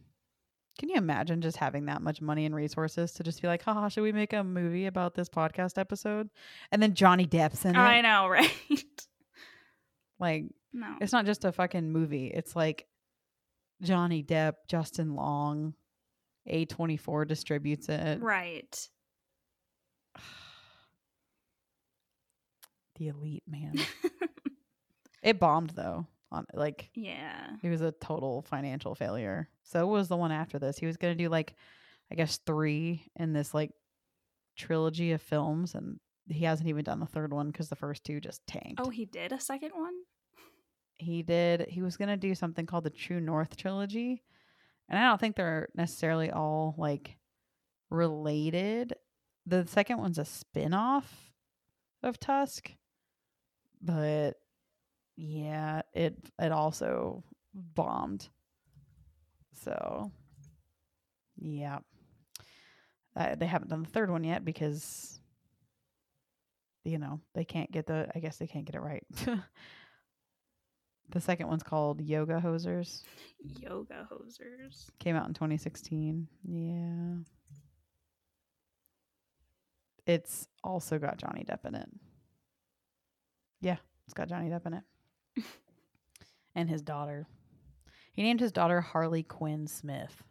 Can 0.80 0.88
you 0.88 0.96
imagine 0.96 1.42
just 1.42 1.58
having 1.58 1.88
that 1.88 2.02
much 2.02 2.22
money 2.22 2.46
and 2.46 2.56
resources 2.56 3.12
to 3.14 3.24
just 3.24 3.42
be 3.42 3.50
like, 3.50 3.62
haha, 3.62 3.90
should 3.90 4.02
we 4.02 4.14
make 4.14 4.32
a 4.32 4.46
movie 4.46 4.86
about 4.86 5.14
this 5.14 5.28
podcast 5.28 5.78
episode? 5.78 6.30
And 6.72 6.82
then 6.82 6.94
Johnny 6.94 7.28
Depp's 7.28 7.66
in 7.66 7.76
it. 7.76 7.78
I 7.78 8.00
know, 8.00 8.28
right? 8.30 8.50
Like, 10.20 10.46
no. 10.72 10.96
it's 11.02 11.12
not 11.12 11.26
just 11.26 11.44
a 11.44 11.52
fucking 11.52 11.92
movie. 11.92 12.28
It's 12.28 12.56
like 12.56 12.88
Johnny 13.82 14.24
Depp, 14.24 14.54
Justin 14.70 15.16
Long, 15.16 15.74
A24 16.50 17.28
distributes 17.28 17.90
it. 17.90 18.22
Right. 18.22 18.90
The 22.96 23.08
elite, 23.08 23.44
man. 23.48 23.76
it 25.24 25.40
bombed 25.40 25.70
though. 25.70 26.06
On 26.32 26.46
like 26.54 26.90
yeah. 26.94 27.48
It 27.64 27.70
was 27.70 27.82
a 27.82 27.92
total 27.92 28.44
financial 28.44 28.94
failure. 28.94 29.50
So 29.64 29.88
was 29.88 30.08
the 30.08 30.18
one 30.18 30.32
after 30.32 30.60
this. 30.60 30.78
He 30.78 30.86
was 30.86 30.98
going 30.98 31.18
to 31.18 31.24
do 31.24 31.30
like, 31.30 31.56
I 32.12 32.16
guess 32.16 32.38
three 32.46 33.04
in 33.16 33.34
this 33.34 33.54
like 33.54 33.72
trilogy 34.56 35.12
of 35.14 35.22
films, 35.22 35.74
and 35.74 36.00
he 36.28 36.46
hasn't 36.46 36.70
even 36.70 36.84
done 36.84 37.00
the 37.00 37.08
third 37.08 37.34
one 37.34 37.48
because 37.48 37.70
the 37.70 37.76
first 37.76 38.04
two 38.04 38.20
just 38.20 38.46
tanked. 38.46 38.80
Oh, 38.80 38.90
he 38.90 39.06
did 39.06 39.32
a 39.32 39.40
second 39.40 39.72
one? 39.74 39.94
He 40.98 41.24
did. 41.24 41.66
He 41.70 41.82
was 41.82 41.98
going 41.98 42.10
to 42.10 42.18
do 42.18 42.36
something 42.36 42.66
called 42.66 42.84
the 42.84 42.90
True 42.90 43.20
North 43.22 43.56
trilogy, 43.56 44.22
and 44.88 45.00
I 45.00 45.08
don't 45.08 45.20
think 45.20 45.36
they're 45.36 45.70
necessarily 45.74 46.30
all 46.30 46.76
like 46.78 47.18
related. 47.90 48.94
The 49.48 49.66
second 49.66 49.98
one's 49.98 50.20
a 50.20 50.26
spin 50.26 50.76
off 50.76 51.32
of 52.04 52.20
Tusk, 52.20 52.72
but 53.82 54.34
yeah, 55.20 55.82
it 55.94 56.16
it 56.40 56.52
also 56.54 57.24
bombed. 57.54 58.30
So, 59.66 60.14
yeah, 61.38 61.80
uh, 63.18 63.36
they 63.36 63.46
haven't 63.46 63.68
done 63.68 63.84
the 63.84 63.90
third 63.90 64.10
one 64.10 64.24
yet 64.24 64.46
because 64.46 65.20
you 66.86 66.98
know 67.00 67.20
they 67.36 67.44
can't 67.44 67.70
get 67.70 67.86
the. 67.86 68.10
I 68.16 68.20
guess 68.20 68.38
they 68.38 68.48
can't 68.48 68.64
get 68.64 68.76
it 68.76 68.82
right. 68.82 69.04
the 71.10 71.20
second 71.20 71.50
one's 71.50 71.64
called 71.64 72.00
Yoga 72.00 72.42
Hosers. 72.42 73.02
Yoga 73.42 74.08
hosers. 74.10 74.90
Came 75.00 75.18
out 75.18 75.28
in 75.28 75.34
2016. 75.34 76.30
Yeah. 76.46 77.16
It's 80.06 80.48
also 80.64 80.98
got 80.98 81.18
Johnny 81.18 81.44
Depp 81.46 81.66
in 81.66 81.76
it. 81.76 81.90
Yeah, 83.60 83.78
it's 84.06 84.14
got 84.14 84.30
Johnny 84.30 84.50
Depp 84.50 84.66
in 84.66 84.76
it. 84.76 84.84
And 86.56 86.70
his 86.70 86.82
daughter. 86.82 87.28
He 88.12 88.24
named 88.24 88.40
his 88.40 88.52
daughter 88.52 88.82
Harley 88.82 89.24
Quinn 89.24 89.68
Smith. 89.68 90.24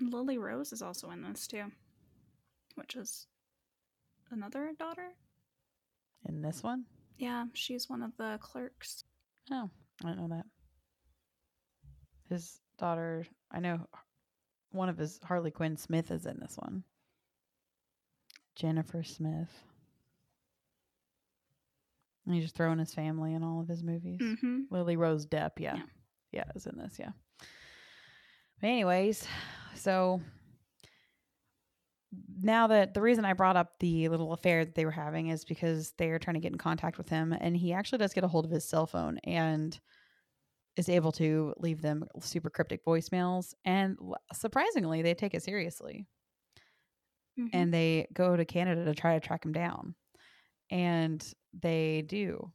Lily 0.00 0.38
Rose 0.38 0.72
is 0.72 0.82
also 0.82 1.10
in 1.10 1.22
this 1.22 1.46
too, 1.46 1.64
which 2.74 2.96
is 2.96 3.26
another 4.30 4.72
daughter. 4.78 5.10
In 6.26 6.42
this 6.42 6.62
one? 6.62 6.84
Yeah, 7.18 7.44
she's 7.52 7.88
one 7.88 8.02
of 8.02 8.16
the 8.16 8.38
clerks. 8.40 9.04
Oh, 9.50 9.70
I 10.02 10.08
didn't 10.08 10.28
know 10.28 10.36
that. 10.36 10.46
His 12.28 12.60
daughter, 12.78 13.26
I 13.52 13.60
know 13.60 13.86
one 14.72 14.88
of 14.88 14.98
his 14.98 15.20
Harley 15.22 15.50
Quinn 15.50 15.76
Smith 15.76 16.10
is 16.10 16.26
in 16.26 16.38
this 16.40 16.56
one. 16.56 16.82
Jennifer 18.56 19.02
Smith. 19.02 19.50
And 22.26 22.34
he's 22.34 22.44
just 22.44 22.56
throwing 22.56 22.78
his 22.78 22.94
family 22.94 23.34
in 23.34 23.42
all 23.42 23.60
of 23.60 23.68
his 23.68 23.82
movies. 23.82 24.20
Mm-hmm. 24.20 24.60
Lily 24.70 24.96
Rose 24.96 25.26
Depp, 25.26 25.52
yeah. 25.58 25.76
Yeah. 25.76 25.82
Yeah, 26.32 26.44
is 26.54 26.66
in 26.66 26.76
this, 26.78 26.96
yeah. 26.98 27.10
But 28.60 28.68
anyways, 28.68 29.26
so 29.74 30.20
now 32.40 32.68
that 32.68 32.94
the 32.94 33.00
reason 33.00 33.24
I 33.24 33.32
brought 33.32 33.56
up 33.56 33.78
the 33.80 34.08
little 34.08 34.32
affair 34.32 34.64
that 34.64 34.74
they 34.74 34.84
were 34.84 34.90
having 34.90 35.28
is 35.28 35.44
because 35.44 35.92
they're 35.98 36.18
trying 36.18 36.34
to 36.34 36.40
get 36.40 36.52
in 36.52 36.58
contact 36.58 36.96
with 36.98 37.08
him 37.08 37.32
and 37.38 37.56
he 37.56 37.72
actually 37.72 37.98
does 37.98 38.12
get 38.14 38.24
a 38.24 38.28
hold 38.28 38.44
of 38.44 38.50
his 38.50 38.64
cell 38.64 38.86
phone 38.86 39.18
and 39.24 39.78
is 40.76 40.88
able 40.88 41.12
to 41.12 41.54
leave 41.58 41.82
them 41.82 42.04
super 42.20 42.50
cryptic 42.50 42.84
voicemails 42.84 43.54
and 43.64 43.96
surprisingly 44.32 45.02
they 45.02 45.14
take 45.14 45.34
it 45.34 45.42
seriously 45.42 46.06
Mm-hmm. 47.36 47.48
and 47.52 47.74
they 47.74 48.06
go 48.14 48.36
to 48.36 48.44
Canada 48.44 48.84
to 48.84 48.94
try 48.94 49.18
to 49.18 49.26
track 49.26 49.44
him 49.44 49.52
down. 49.52 49.96
And 50.74 51.24
they 51.58 52.02
do. 52.06 52.50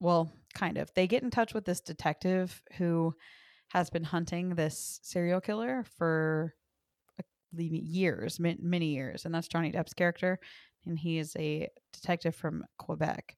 Well, 0.00 0.32
kind 0.54 0.76
of. 0.76 0.92
They 0.94 1.06
get 1.06 1.22
in 1.22 1.30
touch 1.30 1.54
with 1.54 1.64
this 1.64 1.80
detective 1.80 2.60
who 2.76 3.14
has 3.68 3.90
been 3.90 4.02
hunting 4.02 4.54
this 4.56 4.98
serial 5.02 5.40
killer 5.40 5.84
for 5.96 6.54
years, 7.52 8.40
many 8.40 8.86
years, 8.86 9.24
and 9.24 9.34
that's 9.34 9.48
Johnny 9.48 9.70
Depp's 9.70 9.94
character. 9.94 10.40
And 10.84 10.98
he 10.98 11.18
is 11.18 11.36
a 11.38 11.68
detective 11.92 12.34
from 12.34 12.64
Quebec. 12.78 13.36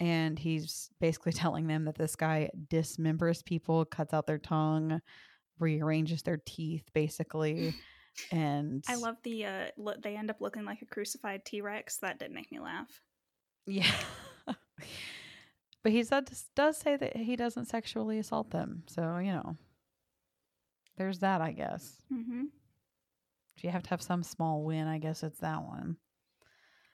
And 0.00 0.38
he's 0.38 0.90
basically 1.00 1.32
telling 1.32 1.68
them 1.68 1.84
that 1.84 1.96
this 1.96 2.16
guy 2.16 2.50
dismembers 2.68 3.44
people, 3.44 3.84
cuts 3.84 4.12
out 4.12 4.26
their 4.26 4.38
tongue, 4.38 5.00
rearranges 5.60 6.22
their 6.22 6.40
teeth, 6.44 6.84
basically. 6.92 7.74
And 8.30 8.84
I 8.86 8.96
love 8.96 9.16
the 9.22 9.46
uh 9.46 9.66
lo- 9.78 9.94
they 9.98 10.16
end 10.16 10.28
up 10.28 10.42
looking 10.42 10.66
like 10.66 10.82
a 10.82 10.84
crucified 10.84 11.46
T-Rex. 11.46 11.96
That 12.02 12.18
did 12.18 12.30
make 12.30 12.52
me 12.52 12.60
laugh. 12.60 13.00
Yeah. 13.66 13.90
but 14.46 15.92
he 15.92 16.02
does, 16.02 16.46
does 16.54 16.76
say 16.76 16.96
that 16.96 17.16
he 17.16 17.36
doesn't 17.36 17.66
sexually 17.66 18.18
assault 18.18 18.50
them. 18.50 18.82
So, 18.86 19.18
you 19.18 19.32
know, 19.32 19.56
there's 20.96 21.20
that, 21.20 21.40
I 21.40 21.52
guess. 21.52 21.96
Mm-hmm. 22.12 22.44
If 23.56 23.64
you 23.64 23.70
have 23.70 23.82
to 23.84 23.90
have 23.90 24.02
some 24.02 24.22
small 24.22 24.62
win, 24.62 24.86
I 24.86 24.98
guess 24.98 25.22
it's 25.22 25.38
that 25.40 25.62
one. 25.62 25.96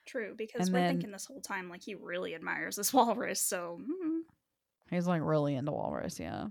True, 0.07 0.35
because 0.37 0.67
And 0.69 0.75
we're 0.75 0.81
then- 0.81 0.95
thinking 0.95 1.11
this 1.13 1.27
whole 1.27 1.41
time 1.41 1.69
like 1.69 1.83
he 1.83 1.95
really 1.95 2.35
admires 2.35 2.77
this 2.77 2.93
walrus. 2.95 3.41
So 3.41 3.79
mm, 3.81 4.21
He's 4.91 5.07
like 5.07 5.21
really 5.23 5.55
into 5.55 5.73
walrus, 5.73 6.19
yeah. 6.19 6.47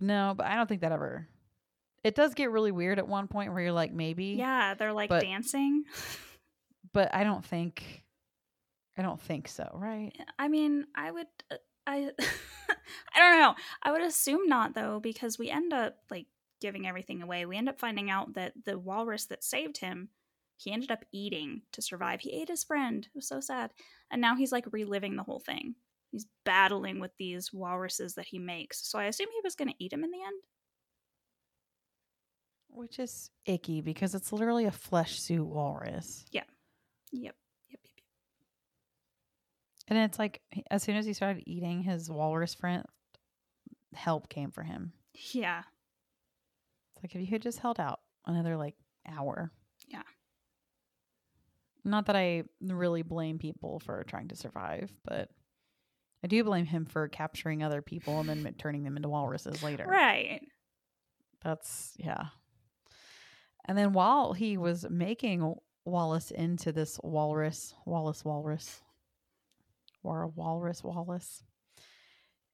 No, 0.00 0.32
but 0.36 0.46
I 0.46 0.56
don't 0.56 0.68
think 0.68 0.80
that 0.82 0.92
ever. 0.92 1.26
It 2.04 2.14
does 2.14 2.32
get 2.34 2.50
really 2.50 2.70
weird 2.72 2.98
at 2.98 3.08
one 3.08 3.26
point 3.28 3.52
where 3.52 3.62
you're 3.62 3.72
like, 3.72 3.92
maybe. 3.92 4.36
yeah, 4.38 4.74
they're 4.74 4.92
like 4.92 5.08
But- 5.10 5.22
dancing. 5.22 5.84
But 6.94 7.14
I 7.14 7.22
don't 7.22 7.44
think. 7.44 8.02
I 8.98 9.02
don't 9.02 9.20
think 9.20 9.48
so, 9.48 9.70
right? 9.74 10.12
I 10.38 10.48
mean, 10.48 10.86
I 10.94 11.10
would, 11.10 11.26
uh, 11.50 11.56
I, 11.86 12.10
I 13.14 13.18
don't 13.18 13.40
know. 13.40 13.54
I 13.82 13.92
would 13.92 14.02
assume 14.02 14.48
not 14.48 14.74
though, 14.74 15.00
because 15.00 15.38
we 15.38 15.50
end 15.50 15.72
up 15.72 15.96
like 16.10 16.26
giving 16.60 16.86
everything 16.86 17.22
away. 17.22 17.46
We 17.46 17.56
end 17.56 17.68
up 17.68 17.78
finding 17.78 18.10
out 18.10 18.34
that 18.34 18.52
the 18.64 18.78
walrus 18.78 19.26
that 19.26 19.44
saved 19.44 19.78
him, 19.78 20.08
he 20.56 20.72
ended 20.72 20.90
up 20.90 21.04
eating 21.12 21.62
to 21.72 21.80
survive. 21.80 22.20
He 22.20 22.32
ate 22.32 22.48
his 22.48 22.64
friend. 22.64 23.06
It 23.06 23.16
was 23.16 23.28
so 23.28 23.40
sad, 23.40 23.70
and 24.10 24.20
now 24.20 24.34
he's 24.34 24.50
like 24.50 24.66
reliving 24.72 25.14
the 25.14 25.22
whole 25.22 25.40
thing. 25.40 25.76
He's 26.10 26.26
battling 26.44 27.00
with 27.00 27.12
these 27.18 27.52
walruses 27.52 28.14
that 28.14 28.26
he 28.26 28.38
makes. 28.38 28.88
So 28.88 28.98
I 28.98 29.04
assume 29.04 29.28
he 29.30 29.40
was 29.44 29.54
going 29.54 29.68
to 29.68 29.74
eat 29.78 29.92
him 29.92 30.02
in 30.04 30.10
the 30.10 30.22
end. 30.22 30.42
Which 32.70 32.98
is 32.98 33.30
icky 33.44 33.80
because 33.80 34.14
it's 34.14 34.32
literally 34.32 34.64
a 34.64 34.70
flesh 34.70 35.20
suit 35.20 35.44
walrus. 35.44 36.24
Yep. 36.32 36.46
yep. 37.12 37.34
And 39.88 39.98
it's 39.98 40.18
like 40.18 40.42
as 40.70 40.82
soon 40.82 40.96
as 40.96 41.06
he 41.06 41.12
started 41.12 41.42
eating 41.46 41.82
his 41.82 42.10
walrus 42.10 42.54
friend, 42.54 42.84
help 43.94 44.28
came 44.28 44.50
for 44.50 44.62
him. 44.62 44.92
Yeah. 45.32 45.62
It's 46.94 47.02
like 47.02 47.14
if 47.14 47.20
you 47.20 47.26
had 47.26 47.42
just 47.42 47.58
held 47.58 47.80
out 47.80 48.00
another 48.26 48.56
like 48.56 48.74
hour. 49.08 49.50
Yeah. 49.88 50.02
Not 51.84 52.06
that 52.06 52.16
I 52.16 52.44
really 52.60 53.02
blame 53.02 53.38
people 53.38 53.80
for 53.80 54.04
trying 54.04 54.28
to 54.28 54.36
survive, 54.36 54.92
but 55.04 55.30
I 56.22 56.26
do 56.26 56.44
blame 56.44 56.66
him 56.66 56.84
for 56.84 57.08
capturing 57.08 57.62
other 57.62 57.80
people 57.80 58.20
and 58.20 58.28
then 58.28 58.54
turning 58.58 58.82
them 58.84 58.96
into 58.96 59.08
walruses 59.08 59.62
later. 59.62 59.86
Right. 59.86 60.40
That's 61.42 61.94
yeah. 61.96 62.26
And 63.64 63.78
then 63.78 63.92
while 63.92 64.32
he 64.32 64.56
was 64.56 64.86
making 64.90 65.54
Wallace 65.84 66.30
into 66.30 66.72
this 66.72 66.98
walrus, 67.02 67.74
Wallace 67.86 68.24
walrus, 68.24 68.82
or 70.08 70.22
a 70.22 70.28
walrus 70.28 70.82
Wallace, 70.82 71.42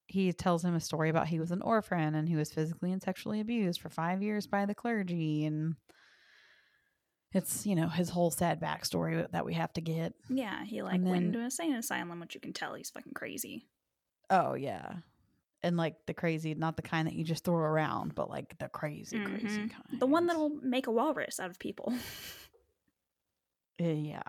he 0.07 0.31
tells 0.33 0.63
him 0.63 0.75
a 0.75 0.79
story 0.79 1.09
about 1.09 1.27
he 1.27 1.39
was 1.39 1.51
an 1.51 1.61
orphan 1.61 2.13
and 2.15 2.27
he 2.29 2.35
was 2.35 2.51
physically 2.51 2.91
and 2.91 3.01
sexually 3.01 3.39
abused 3.39 3.81
for 3.81 3.89
five 3.89 4.21
years 4.21 4.45
by 4.47 4.65
the 4.65 4.75
clergy 4.75 5.45
and 5.45 5.75
it's 7.31 7.65
you 7.65 7.75
know 7.75 7.87
his 7.89 8.09
whole 8.09 8.31
sad 8.31 8.61
backstory 8.61 9.29
that 9.31 9.45
we 9.45 9.53
have 9.53 9.73
to 9.73 9.81
get 9.81 10.13
Yeah, 10.29 10.63
he 10.63 10.81
like 10.83 10.95
And 10.95 11.03
went 11.05 11.15
then- 11.15 11.23
into 11.27 11.39
an 11.39 11.45
insane 11.45 11.73
asylum, 11.75 12.19
which 12.19 12.35
you 12.35 12.41
can 12.41 12.53
tell 12.53 12.73
he's 12.75 12.91
fucking 12.91 13.13
crazy. 13.13 13.67
oh 14.29 14.53
yeah 14.55 14.93
and 15.63 15.77
like 15.77 15.95
the 16.05 16.13
crazy 16.13 16.53
not 16.53 16.75
the 16.75 16.81
kind 16.83 17.07
that 17.07 17.15
you 17.15 17.23
just 17.23 17.43
throw 17.43 17.55
around 17.55 18.13
but 18.15 18.29
like 18.29 18.55
the 18.59 18.69
crazy 18.69 19.17
crazy 19.23 19.47
Mhm. 19.61 19.71
kind 19.71 19.99
The 19.99 20.05
one 20.07 20.27
that'll 20.27 20.49
make 20.61 20.87
a 20.87 20.91
walrus 20.91 21.39
out 21.39 21.49
of 21.49 21.57
people. 21.59 21.91
Uh, 23.81 23.85
yeah 24.11 24.21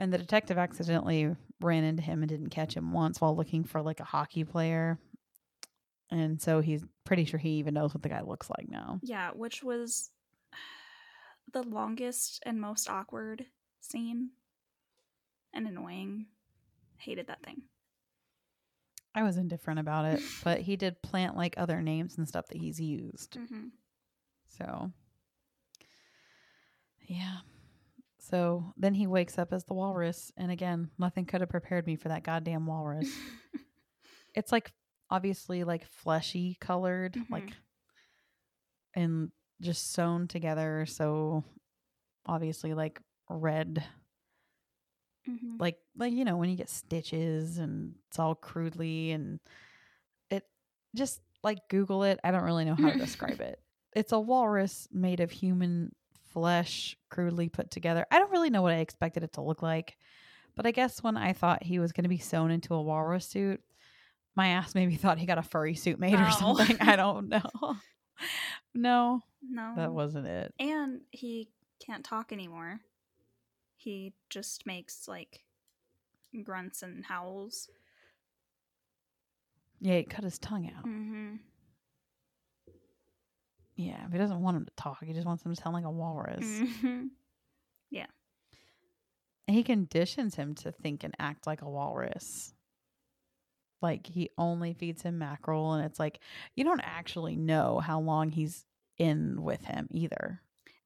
and 0.00 0.12
the 0.12 0.18
detective 0.18 0.58
accidentally 0.58 1.36
ran 1.60 1.84
into 1.84 2.02
him 2.02 2.22
and 2.22 2.28
didn't 2.28 2.48
catch 2.48 2.74
him 2.74 2.92
once 2.92 3.20
while 3.20 3.36
looking 3.36 3.62
for 3.62 3.80
like 3.80 4.00
a 4.00 4.04
hockey 4.04 4.42
player 4.42 4.98
and 6.10 6.42
so 6.42 6.60
he's 6.60 6.84
pretty 7.04 7.24
sure 7.24 7.38
he 7.38 7.50
even 7.50 7.74
knows 7.74 7.94
what 7.94 8.02
the 8.02 8.08
guy 8.08 8.22
looks 8.22 8.50
like 8.50 8.68
now 8.68 8.98
yeah, 9.02 9.30
which 9.30 9.62
was 9.62 10.10
the 11.52 11.62
longest 11.62 12.42
and 12.44 12.60
most 12.60 12.90
awkward 12.90 13.46
scene 13.80 14.30
and 15.52 15.66
annoying. 15.66 16.26
Hated 16.98 17.28
that 17.28 17.42
thing. 17.42 17.62
I 19.14 19.22
was 19.22 19.36
indifferent 19.36 19.80
about 19.80 20.04
it, 20.04 20.20
but 20.44 20.60
he 20.60 20.76
did 20.76 21.02
plant 21.02 21.36
like 21.36 21.54
other 21.56 21.80
names 21.80 22.18
and 22.18 22.28
stuff 22.28 22.46
that 22.48 22.58
he's 22.58 22.80
used. 22.80 23.36
Mm-hmm. 23.36 23.68
So, 24.58 24.92
yeah. 27.06 27.38
So 28.20 28.72
then 28.76 28.94
he 28.94 29.06
wakes 29.06 29.38
up 29.38 29.52
as 29.52 29.64
the 29.64 29.74
walrus. 29.74 30.30
And 30.36 30.50
again, 30.50 30.90
nothing 30.98 31.24
could 31.24 31.40
have 31.40 31.50
prepared 31.50 31.86
me 31.86 31.96
for 31.96 32.08
that 32.08 32.22
goddamn 32.22 32.66
walrus. 32.66 33.10
it's 34.34 34.52
like 34.52 34.72
obviously 35.10 35.64
like 35.64 35.84
fleshy 35.86 36.56
colored, 36.60 37.14
Mhm. 37.16 37.30
like, 37.30 37.52
and 38.94 39.30
just 39.60 39.92
sewn 39.92 40.28
together. 40.28 40.86
So 40.86 41.44
obviously 42.26 42.74
like 42.74 43.00
red 43.28 43.84
hmm 45.26 45.56
like 45.58 45.76
like 45.96 46.12
you 46.12 46.24
know 46.24 46.36
when 46.36 46.48
you 46.50 46.56
get 46.56 46.68
stitches 46.70 47.58
and 47.58 47.94
it's 48.08 48.18
all 48.18 48.34
crudely 48.34 49.10
and 49.12 49.38
it 50.30 50.44
just 50.94 51.20
like 51.42 51.58
google 51.68 52.02
it 52.04 52.18
i 52.24 52.30
don't 52.30 52.42
really 52.44 52.64
know 52.64 52.74
how 52.74 52.90
to 52.90 52.96
describe 52.96 53.40
it 53.40 53.58
it's 53.94 54.12
a 54.12 54.18
walrus 54.20 54.88
made 54.92 55.20
of 55.20 55.30
human 55.30 55.92
flesh 56.30 56.96
crudely 57.10 57.48
put 57.48 57.70
together 57.70 58.06
i 58.10 58.18
don't 58.18 58.30
really 58.30 58.50
know 58.50 58.62
what 58.62 58.72
i 58.72 58.78
expected 58.78 59.22
it 59.22 59.32
to 59.32 59.40
look 59.40 59.62
like 59.62 59.96
but 60.56 60.66
i 60.66 60.70
guess 60.70 61.02
when 61.02 61.16
i 61.16 61.32
thought 61.32 61.62
he 61.62 61.78
was 61.78 61.92
going 61.92 62.04
to 62.04 62.08
be 62.08 62.18
sewn 62.18 62.50
into 62.50 62.74
a 62.74 62.82
walrus 62.82 63.26
suit 63.26 63.60
my 64.36 64.48
ass 64.48 64.74
maybe 64.74 64.94
thought 64.96 65.18
he 65.18 65.26
got 65.26 65.38
a 65.38 65.42
furry 65.42 65.74
suit 65.74 65.98
made 65.98 66.14
or 66.14 66.30
something 66.30 66.76
i 66.80 66.94
don't 67.04 67.28
know 67.28 67.76
no 68.74 69.20
No. 69.42 69.72
that 69.76 69.92
wasn't 69.92 70.26
it 70.26 70.54
And 70.58 71.00
he 71.10 71.48
can't 71.84 72.04
talk 72.04 72.30
anymore. 72.32 72.80
He 73.76 74.12
just 74.28 74.66
makes 74.66 75.08
like 75.08 75.40
grunts 76.44 76.82
and 76.82 77.04
howls. 77.06 77.68
yeah 79.80 79.96
he 79.96 80.02
cut 80.04 80.24
his 80.24 80.38
tongue 80.38 80.70
out 80.76 80.84
Mm-hmm. 80.84 81.36
Yeah 83.80 84.06
if 84.06 84.12
he 84.12 84.18
doesn't 84.18 84.40
want 84.40 84.56
him 84.56 84.64
to 84.64 84.72
talk 84.76 85.02
he 85.04 85.12
just 85.12 85.26
wants 85.26 85.44
him 85.44 85.54
to 85.54 85.60
sound 85.60 85.74
like 85.74 85.84
a 85.84 85.90
walrus 85.90 86.44
hmm 86.80 87.04
And 89.48 89.56
he 89.56 89.64
conditions 89.64 90.36
him 90.36 90.54
to 90.56 90.70
think 90.70 91.02
and 91.02 91.12
act 91.18 91.46
like 91.46 91.62
a 91.62 91.68
walrus. 91.68 92.54
Like 93.82 94.06
he 94.06 94.30
only 94.36 94.74
feeds 94.74 95.02
him 95.02 95.18
mackerel, 95.18 95.72
and 95.72 95.84
it's 95.84 95.98
like 95.98 96.20
you 96.54 96.64
don't 96.64 96.82
actually 96.84 97.34
know 97.34 97.80
how 97.80 97.98
long 97.98 98.30
he's 98.30 98.64
in 98.98 99.42
with 99.42 99.64
him 99.64 99.88
either. 99.90 100.40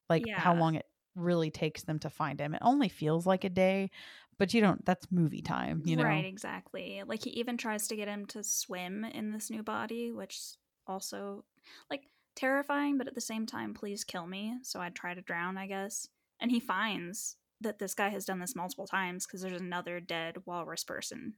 Like 0.09 0.25
how 0.29 0.55
long 0.55 0.77
it 0.77 0.87
really 1.17 1.51
takes 1.51 1.83
them 1.83 1.99
to 2.01 2.11
find 2.11 2.41
him. 2.41 2.55
It 2.55 2.63
only 2.63 2.89
feels 2.89 3.27
like 3.27 3.45
a 3.45 3.51
day, 3.51 3.91
but 4.39 4.55
you 4.55 4.61
don't. 4.61 4.85
That's 4.87 5.11
movie 5.11 5.43
time, 5.43 5.83
you 5.85 5.97
know. 5.97 6.05
Right, 6.05 6.25
exactly. 6.25 7.03
Like 7.05 7.25
he 7.25 7.31
even 7.31 7.57
tries 7.57 7.89
to 7.89 7.97
get 7.97 8.09
him 8.09 8.27
to 8.27 8.45
swim 8.45 9.05
in 9.05 9.33
this 9.33 9.51
new 9.51 9.63
body, 9.63 10.13
which 10.13 10.41
also 10.87 11.45
like 11.91 12.03
terrifying, 12.35 12.99
but 12.99 13.07
at 13.09 13.15
the 13.15 13.21
same 13.21 13.47
time, 13.47 13.75
please 13.75 14.05
kill 14.05 14.27
me. 14.27 14.57
So 14.63 14.81
I'd 14.81 14.95
try 14.95 15.15
to 15.15 15.23
drown, 15.23 15.57
I 15.57 15.67
guess. 15.67 16.09
And 16.41 16.51
he 16.51 16.61
finds 16.61 17.37
that 17.61 17.79
this 17.79 17.95
guy 17.95 18.09
has 18.11 18.25
done 18.25 18.41
this 18.41 18.57
multiple 18.57 18.87
times 18.87 19.27
because 19.27 19.43
there's 19.43 19.61
another 19.61 20.01
dead 20.01 20.39
walrus 20.45 20.85
person 20.85 21.35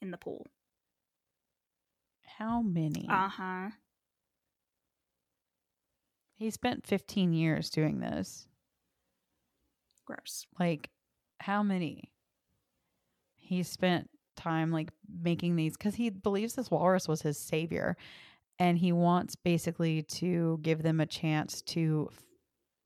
in 0.00 0.10
the 0.10 0.18
pool. 0.18 0.46
How 2.38 2.60
many? 2.62 3.06
Uh 3.08 3.28
huh. 3.28 3.68
he 6.36 6.50
spent 6.50 6.86
15 6.86 7.32
years 7.32 7.70
doing 7.70 8.00
this. 8.00 8.46
Gross. 10.06 10.46
like 10.60 10.90
how 11.40 11.62
many 11.62 12.12
he 13.36 13.62
spent 13.62 14.10
time 14.36 14.70
like 14.70 14.90
making 15.22 15.56
these 15.56 15.78
because 15.78 15.94
he 15.94 16.10
believes 16.10 16.54
this 16.54 16.70
walrus 16.70 17.08
was 17.08 17.22
his 17.22 17.38
savior 17.38 17.96
and 18.58 18.78
he 18.78 18.92
wants 18.92 19.36
basically 19.36 20.02
to 20.02 20.58
give 20.62 20.82
them 20.82 21.00
a 21.00 21.06
chance 21.06 21.62
to 21.62 22.08
f- 22.12 22.18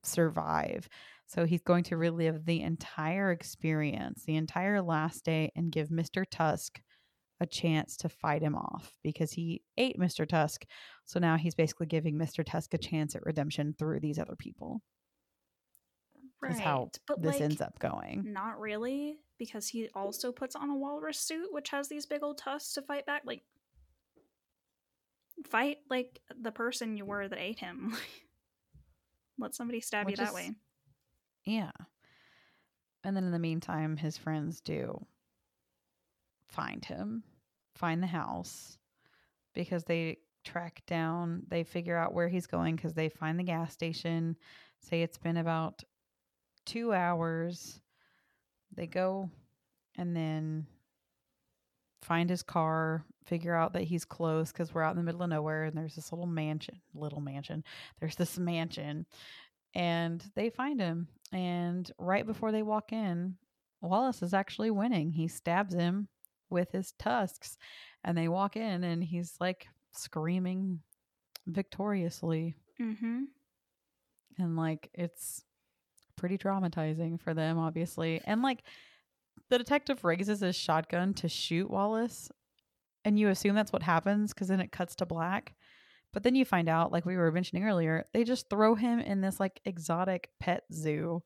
survive 0.03 0.89
so 1.27 1.45
he's 1.45 1.63
going 1.63 1.85
to 1.85 1.97
relive 1.97 2.45
the 2.47 2.61
entire 2.63 3.31
experience 3.31 4.25
the 4.25 4.37
entire 4.37 4.81
last 4.81 5.25
day 5.25 5.51
and 5.57 5.73
give 5.73 5.89
mr 5.89 6.25
tusk 6.31 6.81
a 7.41 7.47
chance 7.47 7.97
to 7.97 8.09
fight 8.09 8.43
him 8.43 8.55
off 8.57 8.93
because 9.05 9.33
he 9.33 9.63
ate 9.77 9.99
mr 9.99 10.27
tusk 10.27 10.65
so 11.05 11.21
now 11.21 11.37
he's 11.37 11.55
basically 11.55 11.87
giving 11.87 12.17
mr 12.17 12.45
tusk 12.45 12.75
a 12.75 12.79
chance 12.79 13.15
at 13.15 13.25
redemption 13.25 13.75
through 13.79 14.01
these 14.01 14.19
other 14.19 14.37
people 14.37 14.81
Right. 16.41 16.53
is 16.53 16.61
how 16.61 16.91
but 17.09 17.21
this 17.21 17.35
like, 17.35 17.43
ends 17.43 17.61
up 17.61 17.79
going 17.81 18.33
Not 18.33 18.61
really, 18.61 19.17
because 19.39 19.67
he 19.67 19.89
also 19.95 20.31
puts 20.31 20.55
on 20.55 20.71
a 20.71 20.77
walrus 20.77 21.19
suit, 21.19 21.49
which 21.53 21.71
has 21.71 21.89
these 21.89 22.07
big 22.07 22.23
old 22.23 22.39
tusks 22.39 22.75
to 22.75 22.83
fight 22.83 23.07
back. 23.07 23.23
Like, 23.25 23.43
fight 25.47 25.79
like 25.89 26.21
the 26.41 26.53
person 26.53 26.97
you 26.97 27.05
were 27.05 27.29
that 27.29 27.39
ate 27.39 27.59
him. 27.59 27.97
Let 29.39 29.55
somebody 29.55 29.81
stab 29.81 30.07
Which 30.07 30.19
you 30.19 30.25
that 30.25 30.31
is- 30.31 30.35
way. 30.35 30.53
Yeah. 31.45 31.71
And 33.05 33.17
then 33.17 33.25
in 33.25 33.31
the 33.33 33.39
meantime, 33.39 33.97
his 33.97 34.19
friends 34.19 34.61
do 34.61 35.07
find 36.49 36.85
him, 36.85 37.23
find 37.77 38.03
the 38.03 38.07
house, 38.09 38.77
because 39.55 39.85
they 39.85 40.19
track 40.45 40.83
down, 40.87 41.43
they 41.49 41.63
figure 41.63 41.97
out 41.97 42.13
where 42.15 42.29
he's 42.29 42.47
going 42.47 42.75
because 42.77 42.95
they 42.95 43.09
find 43.09 43.39
the 43.39 43.45
gas 43.45 43.73
station, 43.73 44.37
say 44.81 45.03
it's 45.03 45.19
been 45.19 45.37
about 45.37 45.85
two 46.67 46.93
hours. 46.93 47.81
They 48.75 48.87
go 48.87 49.31
and 49.97 50.15
then 50.15 50.67
find 52.03 52.31
his 52.31 52.43
car, 52.43 53.05
figure 53.27 53.55
out 53.55 53.73
that 53.75 53.83
he's 53.83 54.05
close 54.05 54.53
because 54.53 54.73
we're 54.73 54.83
out 54.83 54.93
in 54.93 54.97
the 54.97 55.03
middle 55.03 55.23
of 55.23 55.31
nowhere 55.31 55.65
and 55.65 55.77
there's 55.77 55.95
this 55.95 56.13
little 56.13 56.27
mansion, 56.27 56.81
little 56.95 57.21
mansion. 57.21 57.65
There's 58.01 58.17
this 58.17 58.39
mansion 58.39 59.07
and 59.75 60.25
they 60.35 60.51
find 60.51 60.81
him. 60.81 61.09
And 61.33 61.91
right 61.99 62.27
before 62.27 62.53
they 62.53 62.63
walk 62.63 62.93
in, 62.93 63.37
Wallace 63.81 64.23
is 64.23 64.35
actually 64.35 64.71
winning. 64.71 65.13
He 65.13 65.29
stabs 65.29 65.75
him 65.75 66.09
with 66.51 66.73
his 66.73 66.93
tusks, 66.99 67.59
and 68.05 68.17
they 68.17 68.29
walk 68.29 68.57
in, 68.57 68.83
and 68.83 69.05
he's 69.05 69.35
like 69.41 69.69
screaming 69.93 70.81
victoriously. 71.47 72.57
Mm-hmm. 72.81 73.25
And 74.39 74.57
like, 74.57 74.91
it's 74.95 75.45
pretty 76.17 76.39
traumatizing 76.39 77.21
for 77.21 77.35
them, 77.35 77.59
obviously. 77.59 78.21
And 78.25 78.43
like, 78.43 78.63
the 79.51 79.59
detective 79.59 80.05
raises 80.05 80.41
his 80.41 80.57
shotgun 80.57 81.15
to 81.15 81.29
shoot 81.29 81.71
Wallace, 81.71 82.31
and 83.05 83.19
you 83.19 83.29
assume 83.29 83.55
that's 83.55 83.73
what 83.73 83.83
happens 83.83 84.33
because 84.33 84.49
then 84.49 84.61
it 84.61 84.73
cuts 84.73 84.95
to 84.97 85.07
black. 85.07 85.55
But 86.13 86.23
then 86.23 86.35
you 86.35 86.45
find 86.45 86.69
out, 86.69 86.91
like 86.91 87.05
we 87.05 87.17
were 87.17 87.31
mentioning 87.31 87.65
earlier, 87.65 88.05
they 88.13 88.25
just 88.25 88.49
throw 88.49 88.75
him 88.75 88.99
in 88.99 89.21
this 89.21 89.39
like 89.39 89.61
exotic 89.65 90.31
pet 90.41 90.65
zoo 90.73 91.23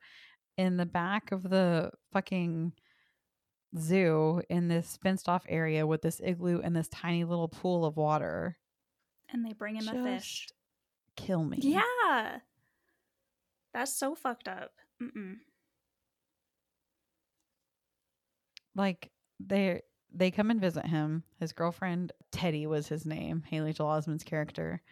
in 0.59 0.77
the 0.77 0.87
back 0.87 1.33
of 1.33 1.42
the 1.42 1.90
fucking 2.12 2.72
zoo 3.79 4.42
in 4.51 4.68
this 4.68 4.98
fenced 5.03 5.29
off 5.29 5.44
area 5.48 5.87
with 5.87 6.03
this 6.03 6.20
igloo 6.22 6.61
and 6.62 6.77
this 6.77 6.88
tiny 6.88 7.25
little 7.25 7.48
pool 7.48 7.85
of 7.85 7.96
water. 7.96 8.59
And 9.31 9.46
they 9.46 9.53
bring 9.53 9.77
him 9.77 9.88
a 9.88 10.03
fish. 10.03 10.48
Kill 11.16 11.44
me. 11.44 11.59
Yeah. 11.61 12.38
That's 13.72 13.96
so 13.96 14.14
fucked 14.14 14.48
up. 14.48 14.72
Mm-mm. 15.03 15.37
Like 18.75 19.11
they 19.41 19.83
they 20.15 20.31
come 20.31 20.51
and 20.51 20.61
visit 20.61 20.87
him. 20.87 21.25
His 21.41 21.53
girlfriend 21.53 22.13
Teddy 22.31 22.67
was 22.67 22.89
his 22.89 23.07
name, 23.07 23.45
Haley 23.49 23.73
Joel 23.73 23.99
Osment's 23.99 24.25
character, 24.25 24.83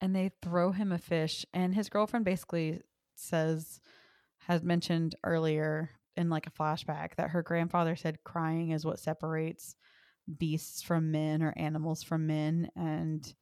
and 0.00 0.14
they 0.14 0.30
throw 0.42 0.72
him 0.72 0.92
a 0.92 0.98
fish. 0.98 1.46
And 1.52 1.74
his 1.74 1.88
girlfriend 1.88 2.24
basically 2.24 2.82
says, 3.14 3.80
has 4.46 4.62
mentioned 4.62 5.14
earlier 5.24 5.90
in 6.16 6.28
like 6.28 6.46
a 6.46 6.50
flashback 6.50 7.14
that 7.16 7.30
her 7.30 7.42
grandfather 7.42 7.96
said 7.96 8.24
crying 8.24 8.70
is 8.70 8.84
what 8.84 8.98
separates 8.98 9.76
beasts 10.38 10.82
from 10.82 11.10
men 11.10 11.42
or 11.42 11.54
animals 11.56 12.02
from 12.02 12.26
men 12.26 12.70
and 12.76 13.34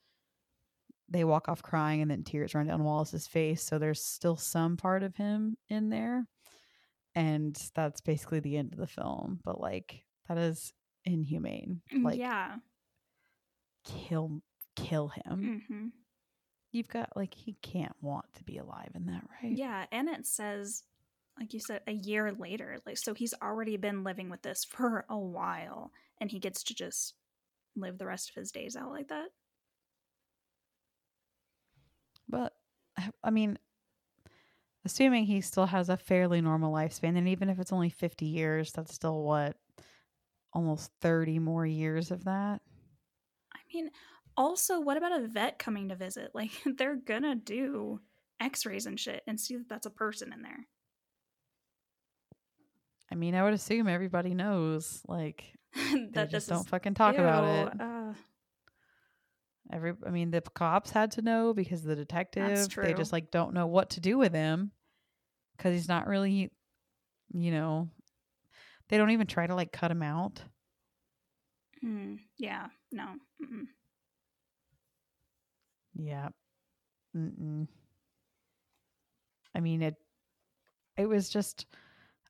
they 1.08 1.24
walk 1.24 1.48
off 1.48 1.62
crying 1.62 2.02
and 2.02 2.10
then 2.10 2.22
tears 2.22 2.54
run 2.54 2.66
down 2.66 2.84
Wallace's 2.84 3.26
face. 3.26 3.62
So 3.62 3.78
there's 3.78 4.04
still 4.04 4.36
some 4.36 4.76
part 4.76 5.02
of 5.02 5.16
him 5.16 5.56
in 5.68 5.88
there. 5.88 6.26
And 7.18 7.60
that's 7.74 8.00
basically 8.00 8.38
the 8.38 8.56
end 8.56 8.72
of 8.72 8.78
the 8.78 8.86
film. 8.86 9.40
But 9.42 9.60
like 9.60 10.04
that 10.28 10.38
is 10.38 10.72
inhumane. 11.04 11.80
Like 12.00 12.18
yeah. 12.18 12.56
kill 13.84 14.40
kill 14.76 15.08
him. 15.08 15.64
hmm 15.66 15.86
You've 16.70 16.88
got 16.88 17.16
like 17.16 17.34
he 17.34 17.56
can't 17.62 17.96
want 18.02 18.26
to 18.34 18.44
be 18.44 18.58
alive 18.58 18.90
in 18.94 19.06
that, 19.06 19.24
right? 19.42 19.56
Yeah, 19.56 19.86
and 19.90 20.06
it 20.08 20.26
says, 20.26 20.84
like 21.38 21.54
you 21.54 21.60
said, 21.60 21.80
a 21.86 21.92
year 21.92 22.30
later. 22.30 22.78
Like, 22.84 22.98
so 22.98 23.14
he's 23.14 23.32
already 23.42 23.78
been 23.78 24.04
living 24.04 24.28
with 24.28 24.42
this 24.42 24.64
for 24.64 25.06
a 25.08 25.18
while, 25.18 25.92
and 26.20 26.30
he 26.30 26.38
gets 26.38 26.62
to 26.64 26.74
just 26.74 27.14
live 27.74 27.96
the 27.96 28.06
rest 28.06 28.28
of 28.28 28.34
his 28.34 28.52
days 28.52 28.76
out 28.76 28.90
like 28.90 29.08
that. 29.08 29.28
But 32.28 32.52
I 33.24 33.30
mean, 33.30 33.58
assuming 34.84 35.24
he 35.24 35.40
still 35.40 35.66
has 35.66 35.88
a 35.88 35.96
fairly 35.96 36.40
normal 36.40 36.72
lifespan, 36.72 37.16
and 37.16 37.28
even 37.28 37.48
if 37.48 37.58
it's 37.58 37.72
only 37.72 37.90
50 37.90 38.26
years, 38.26 38.72
that's 38.72 38.94
still 38.94 39.22
what? 39.22 39.56
Almost 40.52 40.90
30 41.00 41.38
more 41.38 41.66
years 41.66 42.10
of 42.10 42.24
that. 42.24 42.60
I 43.54 43.58
mean, 43.72 43.90
also, 44.36 44.80
what 44.80 44.96
about 44.96 45.20
a 45.20 45.26
vet 45.26 45.58
coming 45.58 45.88
to 45.88 45.96
visit? 45.96 46.30
Like, 46.34 46.50
they're 46.64 46.96
gonna 46.96 47.34
do 47.34 48.00
X-rays 48.40 48.86
and 48.86 48.98
shit 48.98 49.22
and 49.26 49.40
see 49.40 49.56
that 49.56 49.68
that's 49.68 49.86
a 49.86 49.90
person 49.90 50.32
in 50.32 50.42
there. 50.42 50.66
I 53.10 53.14
mean, 53.14 53.34
I 53.34 53.42
would 53.42 53.54
assume 53.54 53.88
everybody 53.88 54.34
knows. 54.34 55.02
Like, 55.08 55.44
they 55.74 56.08
that 56.12 56.30
just 56.30 56.48
don't 56.48 56.68
fucking 56.68 56.94
talk 56.94 57.16
about 57.16 57.44
it. 57.44 57.80
Uh, 57.80 58.12
Every, 59.72 59.92
I 60.06 60.10
mean, 60.10 60.30
the 60.30 60.40
cops 60.40 60.90
had 60.90 61.10
to 61.12 61.22
know 61.22 61.52
because 61.52 61.82
the 61.82 61.94
detective, 61.96 62.42
they 62.86 62.94
just 62.94 63.12
like 63.12 63.30
don't 63.30 63.52
know 63.54 63.66
what 63.66 63.90
to 63.90 64.00
do 64.00 64.16
with 64.16 64.32
him 64.32 64.72
because 65.56 65.74
he's 65.74 65.88
not 65.88 66.06
really, 66.06 66.50
you 67.32 67.50
know, 67.50 67.88
they 68.88 68.96
don't 68.96 69.10
even 69.10 69.26
try 69.26 69.46
to 69.46 69.54
like 69.54 69.70
cut 69.72 69.90
him 69.90 70.02
out. 70.02 70.42
mm, 71.84 72.18
yeah, 72.38 72.68
no. 72.90 73.04
Mm-mm. 73.42 73.66
Yeah. 75.94 76.28
Mm-mm. 77.16 77.66
I 79.54 79.60
mean, 79.60 79.82
it, 79.82 79.96
it 80.96 81.06
was 81.06 81.28
just, 81.28 81.66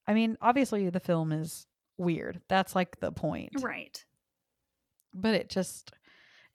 I 0.06 0.14
mean, 0.14 0.38
obviously 0.40 0.88
the 0.90 1.00
film 1.00 1.32
is 1.32 1.66
weird. 1.98 2.40
That's 2.48 2.74
like 2.74 2.98
the 3.00 3.12
point. 3.12 3.52
Right. 3.60 4.02
But 5.12 5.34
it 5.34 5.50
just, 5.50 5.92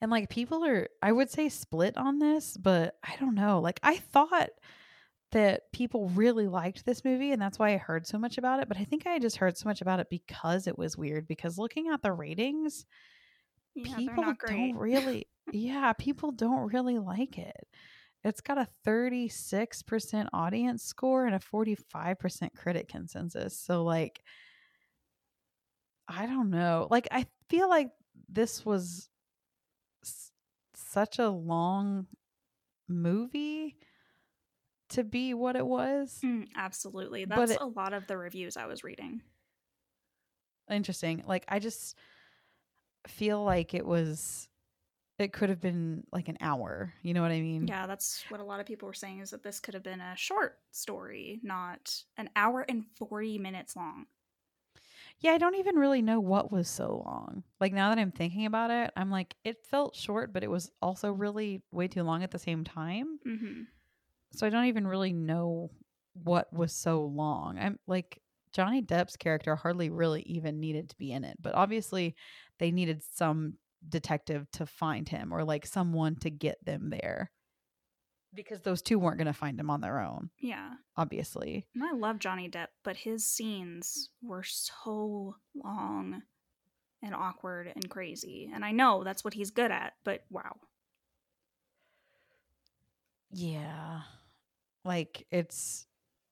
and 0.04 0.10
like 0.10 0.28
people 0.28 0.66
are, 0.66 0.86
I 1.00 1.12
would 1.12 1.30
say 1.30 1.48
split 1.48 1.96
on 1.96 2.18
this, 2.18 2.58
but 2.58 2.98
I 3.02 3.16
don't 3.18 3.34
know. 3.34 3.58
Like 3.58 3.80
I 3.82 3.96
thought 3.96 4.50
that 5.32 5.72
people 5.72 6.10
really 6.10 6.46
liked 6.46 6.84
this 6.84 7.06
movie 7.06 7.32
and 7.32 7.40
that's 7.40 7.58
why 7.58 7.72
I 7.72 7.78
heard 7.78 8.06
so 8.06 8.18
much 8.18 8.36
about 8.36 8.60
it. 8.60 8.68
But 8.68 8.76
I 8.76 8.84
think 8.84 9.06
I 9.06 9.18
just 9.18 9.38
heard 9.38 9.56
so 9.56 9.66
much 9.66 9.80
about 9.80 10.00
it 10.00 10.10
because 10.10 10.66
it 10.66 10.76
was 10.76 10.98
weird. 10.98 11.26
Because 11.26 11.56
looking 11.56 11.88
at 11.88 12.02
the 12.02 12.12
ratings, 12.12 12.84
Yeah, 13.74 13.96
people 13.96 14.34
don't 14.46 14.76
really 14.76 15.26
yeah 15.52 15.94
people 15.94 16.32
don't 16.32 16.70
really 16.70 16.98
like 16.98 17.38
it 17.38 17.66
it's 18.24 18.42
got 18.42 18.58
a 18.58 18.68
36% 18.86 20.28
audience 20.32 20.84
score 20.84 21.26
and 21.26 21.34
a 21.34 21.38
45% 21.38 22.54
critic 22.54 22.88
consensus 22.88 23.58
so 23.58 23.84
like 23.84 24.22
i 26.08 26.26
don't 26.26 26.50
know 26.50 26.88
like 26.90 27.08
i 27.10 27.26
feel 27.48 27.68
like 27.68 27.90
this 28.28 28.64
was 28.64 29.08
s- 30.04 30.30
such 30.74 31.18
a 31.18 31.28
long 31.28 32.06
movie 32.88 33.76
to 34.90 35.02
be 35.04 35.34
what 35.34 35.56
it 35.56 35.66
was 35.66 36.20
Mm, 36.22 36.48
absolutely. 36.56 37.24
That's 37.24 37.52
it- 37.52 37.60
a 37.60 37.66
lot 37.66 37.92
of 37.92 38.06
the 38.06 38.16
reviews 38.16 38.56
I 38.56 38.66
was 38.66 38.84
reading. 38.84 39.22
interesting 40.70 41.22
like 41.26 41.44
i 41.48 41.58
just 41.58 41.94
feel 43.06 43.44
like 43.44 43.74
it 43.74 43.84
was 43.84 44.48
it 45.18 45.30
could 45.32 45.50
have 45.50 45.60
been 45.60 46.04
like 46.10 46.28
an 46.28 46.38
hour 46.40 46.92
you 47.02 47.12
know 47.12 47.20
what 47.20 47.30
i 47.30 47.40
mean 47.40 47.66
Yeah, 47.68 47.86
that's 47.86 48.24
what 48.30 48.40
a 48.40 48.44
lot 48.44 48.60
of 48.60 48.66
people 48.66 48.86
were 48.86 48.94
saying 48.94 49.20
is 49.20 49.30
that 49.30 49.42
this 49.42 49.60
could 49.60 49.74
have 49.74 49.82
been 49.82 50.00
a 50.00 50.16
short 50.16 50.58
story, 50.72 51.38
not 51.42 51.94
an 52.16 52.30
hour 52.34 52.64
and 52.68 52.84
40 52.96 53.38
minutes 53.38 53.76
long. 53.76 54.06
Yeah, 55.20 55.32
I 55.32 55.38
don't 55.38 55.54
even 55.56 55.76
really 55.76 56.02
know 56.02 56.20
what 56.20 56.52
was 56.52 56.68
so 56.68 57.02
long. 57.04 57.44
Like 57.60 57.72
now 57.72 57.88
that 57.88 57.98
I'm 57.98 58.12
thinking 58.12 58.46
about 58.46 58.70
it, 58.70 58.92
I'm 58.96 59.10
like, 59.10 59.34
it 59.44 59.64
felt 59.66 59.96
short, 59.96 60.32
but 60.32 60.44
it 60.44 60.50
was 60.50 60.70
also 60.82 61.10
really 61.12 61.62
way 61.72 61.88
too 61.88 62.02
long 62.02 62.22
at 62.22 62.30
the 62.30 62.38
same 62.38 62.62
time. 62.64 63.20
hmm 63.24 63.66
So 64.32 64.46
I 64.46 64.50
don't 64.50 64.66
even 64.66 64.86
really 64.86 65.12
know 65.12 65.70
what 66.14 66.52
was 66.52 66.72
so 66.72 67.04
long. 67.04 67.58
I'm 67.58 67.78
like, 67.86 68.20
Johnny 68.52 68.82
Depp's 68.82 69.16
character 69.16 69.56
hardly 69.56 69.90
really 69.90 70.22
even 70.22 70.60
needed 70.60 70.90
to 70.90 70.96
be 70.96 71.12
in 71.12 71.24
it, 71.24 71.36
but 71.40 71.54
obviously 71.54 72.14
they 72.58 72.70
needed 72.70 73.02
some 73.02 73.54
detective 73.88 74.48
to 74.52 74.66
find 74.66 75.08
him 75.08 75.32
or 75.32 75.44
like 75.44 75.66
someone 75.66 76.16
to 76.16 76.30
get 76.30 76.64
them 76.64 76.90
there 76.90 77.30
because 78.34 78.60
those 78.60 78.82
two 78.82 78.98
weren't 78.98 79.18
going 79.18 79.26
to 79.26 79.32
find 79.32 79.58
him 79.58 79.70
on 79.70 79.80
their 79.80 80.00
own, 80.00 80.30
Yeah. 80.40 80.74
obviously. 80.96 81.66
And 81.74 81.84
I 81.84 81.92
love 81.92 82.18
Johnny 82.18 82.48
Depp, 82.48 82.68
but 82.82 82.96
his 82.96 83.24
scenes 83.26 84.10
were 84.22 84.42
so 84.44 85.36
long 85.54 86.22
and 87.02 87.14
awkward 87.14 87.70
and 87.74 87.88
crazy. 87.88 88.50
And 88.52 88.64
I 88.64 88.72
know 88.72 89.04
that's 89.04 89.24
what 89.24 89.34
he's 89.34 89.50
good 89.50 89.70
at, 89.70 89.92
but 90.04 90.24
wow. 90.30 90.56
Yeah. 93.30 94.00
Like 94.84 95.26
it's 95.30 95.86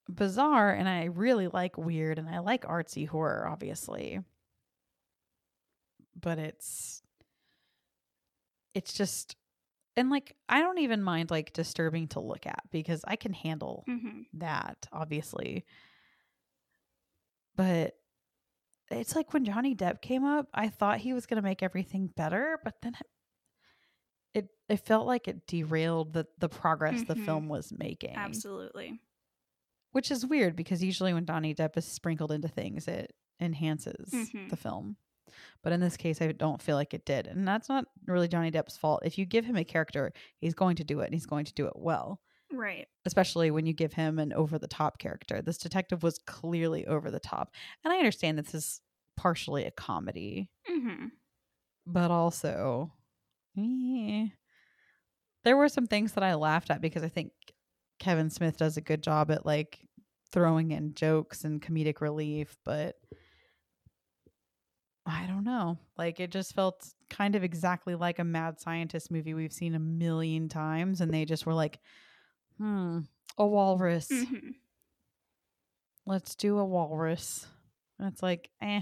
bizarre 0.09 0.71
and 0.71 0.87
I 0.87 1.05
really 1.05 1.47
like 1.47 1.77
weird 1.77 2.19
and 2.19 2.27
I 2.29 2.39
like 2.39 2.63
artsy 2.65 3.07
horror 3.07 3.47
obviously. 3.47 4.19
But 6.19 6.37
it's 6.39 7.01
it's 8.73 8.93
just 8.93 9.35
and 9.95 10.09
like 10.09 10.35
I 10.49 10.61
don't 10.61 10.79
even 10.79 11.01
mind 11.03 11.31
like 11.31 11.53
disturbing 11.53 12.07
to 12.09 12.19
look 12.19 12.45
at 12.47 12.63
because 12.71 13.03
I 13.07 13.15
can 13.15 13.33
handle 13.33 13.87
hmm 13.87 14.23
that 14.33 14.87
obviously. 14.91 15.65
But 17.55 17.95
it's 18.91 19.15
like 19.15 19.33
when 19.33 19.45
Johnny 19.45 19.75
Depp 19.75 20.01
came 20.01 20.23
up, 20.25 20.49
I 20.53 20.69
thought 20.69 20.99
he 20.99 21.13
was 21.13 21.25
going 21.27 21.37
to 21.37 21.41
make 21.47 21.63
everything 21.63 22.07
better, 22.07 22.59
but 22.63 22.81
then 22.81 22.95
it 22.95 23.07
it, 24.33 24.49
it 24.69 24.77
felt 24.77 25.05
like 25.07 25.27
it 25.27 25.45
derailed 25.47 26.13
the 26.13 26.27
the 26.37 26.49
progress 26.49 27.03
the 27.03 27.15
Mhm. 27.15 27.25
film 27.25 27.49
was 27.49 27.71
making. 27.71 28.15
Absolutely. 28.17 28.99
Which 29.91 30.09
is 30.11 30.25
weird 30.25 30.55
because 30.55 30.83
usually 30.83 31.13
when 31.13 31.25
Johnny 31.25 31.53
Depp 31.53 31.77
is 31.77 31.85
sprinkled 31.85 32.31
into 32.31 32.47
things, 32.47 32.87
it 32.87 33.13
enhances 33.39 34.31
Mhm. 34.33 34.49
the 34.49 34.57
film. 34.57 34.97
But 35.63 35.73
in 35.73 35.79
this 35.79 35.97
case, 35.97 36.21
I 36.21 36.31
don't 36.31 36.61
feel 36.61 36.75
like 36.75 36.93
it 36.93 37.05
did. 37.05 37.27
And 37.27 37.47
that's 37.47 37.69
not 37.69 37.85
really 38.07 38.27
Johnny 38.27 38.51
Depp's 38.51 38.77
fault. 38.77 39.01
If 39.05 39.17
you 39.17 39.25
give 39.25 39.45
him 39.45 39.55
a 39.55 39.63
character, 39.63 40.13
he's 40.39 40.53
going 40.53 40.75
to 40.77 40.83
do 40.83 40.99
it 41.01 41.05
and 41.05 41.13
he's 41.13 41.25
going 41.25 41.45
to 41.45 41.53
do 41.53 41.65
it 41.67 41.73
well 41.75 42.19
Right. 42.51 42.87
especially 43.05 43.49
when 43.51 43.65
you 43.65 43.73
give 43.73 43.93
him 43.93 44.19
an 44.19 44.31
over 44.33 44.59
the 44.59 44.67
top 44.67 44.99
character. 44.99 45.41
This 45.41 45.57
detective 45.57 46.03
was 46.03 46.19
clearly 46.27 46.85
over 46.85 47.09
the 47.09 47.19
top. 47.19 47.51
And 47.83 47.91
I 47.93 47.97
understand 47.97 48.37
this 48.37 48.53
is 48.53 48.81
partially 49.17 49.65
a 49.65 49.71
comedy, 49.71 50.49
hmm 50.67 51.07
but 51.85 52.11
also 52.11 52.91
eh. 53.57 54.27
there 55.43 55.57
were 55.57 55.67
some 55.69 55.85
things 55.87 56.13
that 56.13 56.23
I 56.23 56.35
laughed 56.35 56.69
at 56.71 56.81
because 56.81 57.03
I 57.03 57.09
think 57.09 57.31
Kevin 57.99 58.29
Smith 58.29 58.57
does 58.57 58.77
a 58.77 58.81
good 58.81 59.03
job 59.03 59.29
at 59.31 59.45
like 59.45 59.79
throwing 60.31 60.71
in 60.71 60.93
jokes 60.95 61.43
and 61.43 61.61
comedic 61.61 62.01
relief, 62.01 62.57
but 62.65 62.95
I 65.05 65.25
don't 65.27 65.43
know. 65.43 65.77
Like 65.97 66.19
it 66.19 66.31
just 66.31 66.53
felt 66.53 66.93
kind 67.09 67.35
of 67.35 67.43
exactly 67.43 67.95
like 67.95 68.19
a 68.19 68.23
mad 68.23 68.59
scientist 68.59 69.11
movie 69.11 69.33
we've 69.33 69.51
seen 69.53 69.75
a 69.75 69.79
million 69.79 70.47
times 70.49 71.01
and 71.01 71.13
they 71.13 71.25
just 71.25 71.45
were 71.45 71.53
like, 71.53 71.79
"Hmm, 72.57 72.99
a 73.37 73.45
walrus. 73.45 74.07
hmm 74.09 74.49
Let's 76.05 76.35
do 76.35 76.57
a 76.57 76.65
walrus." 76.65 77.47
And 77.99 78.11
it's 78.11 78.21
like, 78.23 78.49
"Eh." 78.61 78.81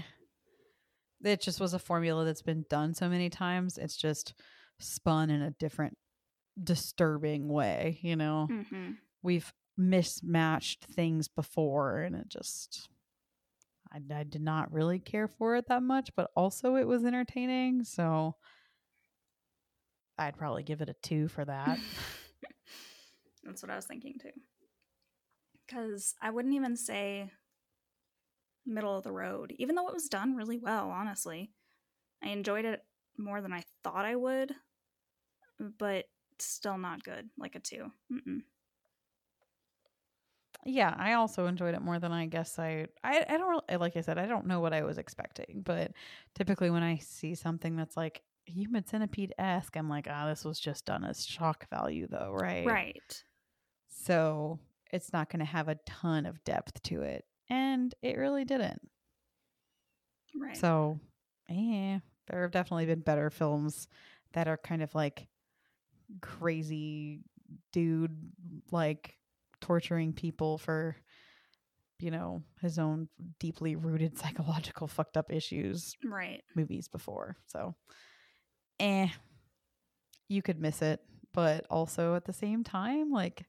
It 1.24 1.40
just 1.40 1.60
was 1.60 1.72
a 1.72 1.78
formula 1.78 2.24
that's 2.24 2.42
been 2.42 2.64
done 2.68 2.94
so 2.94 3.08
many 3.08 3.30
times. 3.30 3.78
It's 3.78 3.96
just 3.96 4.34
spun 4.80 5.30
in 5.30 5.40
a 5.40 5.52
different 5.52 5.96
disturbing 6.62 7.48
way, 7.48 7.98
you 8.02 8.16
know. 8.16 8.48
hmm 8.50 8.92
We've 9.22 9.52
mismatched 9.76 10.84
things 10.84 11.28
before 11.28 12.00
and 12.02 12.14
it 12.16 12.28
just 12.28 12.88
I, 13.92 14.00
I 14.14 14.22
did 14.24 14.42
not 14.42 14.72
really 14.72 14.98
care 14.98 15.28
for 15.28 15.56
it 15.56 15.68
that 15.68 15.82
much, 15.82 16.10
but 16.16 16.30
also 16.36 16.76
it 16.76 16.86
was 16.86 17.04
entertaining. 17.04 17.84
So 17.84 18.36
I'd 20.18 20.36
probably 20.36 20.62
give 20.62 20.80
it 20.80 20.88
a 20.88 20.94
two 21.02 21.28
for 21.28 21.44
that. 21.44 21.78
That's 23.44 23.62
what 23.62 23.70
I 23.70 23.76
was 23.76 23.86
thinking 23.86 24.14
too. 24.20 24.30
Because 25.66 26.14
I 26.22 26.30
wouldn't 26.30 26.54
even 26.54 26.76
say 26.76 27.30
middle 28.64 28.96
of 28.96 29.04
the 29.04 29.12
road, 29.12 29.52
even 29.58 29.74
though 29.74 29.88
it 29.88 29.94
was 29.94 30.08
done 30.08 30.36
really 30.36 30.58
well, 30.58 30.90
honestly. 30.90 31.50
I 32.22 32.28
enjoyed 32.28 32.64
it 32.64 32.80
more 33.18 33.40
than 33.40 33.52
I 33.52 33.64
thought 33.82 34.04
I 34.04 34.14
would, 34.14 34.52
but 35.78 36.04
still 36.38 36.78
not 36.78 37.02
good. 37.02 37.28
Like 37.36 37.56
a 37.56 37.60
2. 37.60 37.90
Mm-mm. 38.12 38.42
Yeah, 40.64 40.94
I 40.96 41.14
also 41.14 41.46
enjoyed 41.46 41.74
it 41.74 41.82
more 41.82 41.98
than 41.98 42.12
I 42.12 42.26
guess 42.26 42.58
I 42.58 42.86
I 43.02 43.24
I 43.28 43.36
don't 43.36 43.48
really, 43.48 43.78
like 43.78 43.96
I 43.96 44.00
said 44.00 44.18
I 44.18 44.26
don't 44.26 44.46
know 44.46 44.60
what 44.60 44.72
I 44.72 44.82
was 44.82 44.98
expecting, 44.98 45.62
but 45.64 45.92
typically 46.34 46.70
when 46.70 46.82
I 46.84 46.98
see 46.98 47.34
something 47.34 47.74
that's 47.76 47.96
like 47.96 48.22
human 48.46 48.86
centipede 48.86 49.34
esque, 49.38 49.76
I'm 49.76 49.88
like, 49.88 50.06
ah, 50.08 50.26
this 50.28 50.44
was 50.44 50.60
just 50.60 50.84
done 50.84 51.04
as 51.04 51.26
shock 51.26 51.68
value 51.68 52.06
though, 52.08 52.30
right? 52.32 52.66
Right. 52.66 53.24
So 53.88 54.58
it's 54.92 55.12
not 55.12 55.30
going 55.30 55.40
to 55.40 55.44
have 55.46 55.68
a 55.68 55.78
ton 55.86 56.26
of 56.26 56.42
depth 56.44 56.82
to 56.84 57.02
it, 57.02 57.24
and 57.48 57.94
it 58.02 58.16
really 58.18 58.44
didn't. 58.44 58.82
Right. 60.34 60.56
So, 60.56 60.98
yeah, 61.48 61.98
there 62.28 62.42
have 62.42 62.50
definitely 62.52 62.86
been 62.86 63.00
better 63.00 63.30
films 63.30 63.88
that 64.32 64.48
are 64.48 64.56
kind 64.56 64.82
of 64.82 64.94
like 64.94 65.28
crazy 66.20 67.20
dude 67.72 68.16
like 68.70 69.18
torturing 69.62 70.12
people 70.12 70.58
for 70.58 70.94
you 71.98 72.10
know 72.10 72.42
his 72.60 72.78
own 72.78 73.08
deeply 73.40 73.76
rooted 73.76 74.18
psychological 74.22 74.86
fucked 74.88 75.16
up 75.16 75.32
issues 75.32 75.94
right. 76.04 76.42
movies 76.54 76.88
before 76.88 77.36
so 77.46 77.74
eh 78.80 79.08
you 80.28 80.42
could 80.42 80.60
miss 80.60 80.82
it 80.82 81.00
but 81.32 81.64
also 81.70 82.14
at 82.14 82.24
the 82.24 82.32
same 82.32 82.64
time 82.64 83.10
like 83.10 83.46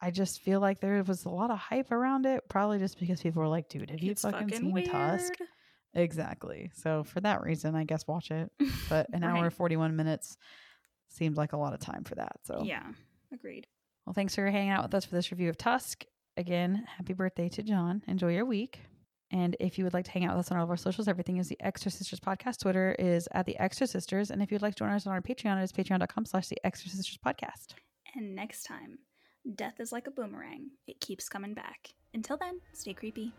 i 0.00 0.10
just 0.10 0.40
feel 0.40 0.60
like 0.60 0.80
there 0.80 1.02
was 1.02 1.24
a 1.24 1.28
lot 1.30 1.50
of 1.50 1.58
hype 1.58 1.90
around 1.90 2.26
it 2.26 2.42
probably 2.48 2.78
just 2.78 2.98
because 2.98 3.20
people 3.22 3.42
were 3.42 3.48
like 3.48 3.68
dude 3.68 3.90
have 3.90 4.00
you 4.00 4.12
It's 4.12 4.22
fucking, 4.22 4.50
seen 4.52 4.72
weird. 4.72 4.86
tusk 4.90 5.34
exactly 5.94 6.70
so 6.74 7.04
for 7.04 7.20
that 7.20 7.42
reason 7.42 7.74
i 7.74 7.84
guess 7.84 8.06
watch 8.06 8.30
it 8.30 8.50
but 8.88 9.06
an 9.12 9.24
hour 9.24 9.34
Right. 9.34 9.44
and 9.44 9.52
41 9.54 9.96
minutes 9.96 10.36
seemed 11.08 11.36
like 11.36 11.52
a 11.52 11.56
lot 11.56 11.72
of 11.74 11.80
time 11.80 12.04
for 12.04 12.14
that 12.16 12.36
so 12.44 12.62
Yeah. 12.64 12.86
Agreed. 13.32 13.66
Well, 14.06 14.14
thanks 14.14 14.34
for 14.34 14.48
hanging 14.50 14.70
out 14.70 14.82
with 14.82 14.94
us 14.94 15.04
for 15.04 15.14
this 15.14 15.30
review 15.30 15.48
of 15.48 15.56
Tusk. 15.56 16.04
Again, 16.36 16.84
happy 16.96 17.12
birthday 17.12 17.48
to 17.50 17.62
John. 17.62 18.02
Enjoy 18.06 18.32
your 18.32 18.44
week. 18.44 18.80
And 19.30 19.56
if 19.58 19.78
you 19.78 19.84
would 19.84 19.94
like 19.94 20.04
to 20.04 20.10
hang 20.10 20.24
out 20.24 20.36
with 20.36 20.46
us 20.46 20.52
on 20.52 20.58
all 20.58 20.64
of 20.64 20.70
our 20.70 20.76
socials, 20.76 21.08
everything 21.08 21.38
is 21.38 21.48
the 21.48 21.56
Extra 21.60 21.90
Sisters 21.90 22.20
Podcast. 22.20 22.60
Twitter 22.60 22.94
is 22.98 23.28
at 23.32 23.46
the 23.46 23.58
Extra 23.58 23.86
Sisters. 23.86 24.30
And 24.30 24.42
if 24.42 24.52
you'd 24.52 24.62
like 24.62 24.74
to 24.74 24.78
join 24.78 24.90
us 24.90 25.06
on 25.06 25.12
our 25.12 25.20
Patreon, 25.20 25.58
it 25.60 25.64
is 25.64 25.72
patreon.com 25.72 26.24
slash 26.26 26.48
the 26.48 26.58
Extra 26.64 26.90
Sisters 26.90 27.18
Podcast. 27.24 27.74
And 28.14 28.36
next 28.36 28.64
time, 28.64 28.98
death 29.56 29.80
is 29.80 29.90
like 29.90 30.06
a 30.06 30.12
boomerang. 30.12 30.70
It 30.86 31.00
keeps 31.00 31.28
coming 31.28 31.54
back. 31.54 31.94
Until 32.12 32.36
then, 32.36 32.60
stay 32.72 32.94
creepy. 32.94 33.32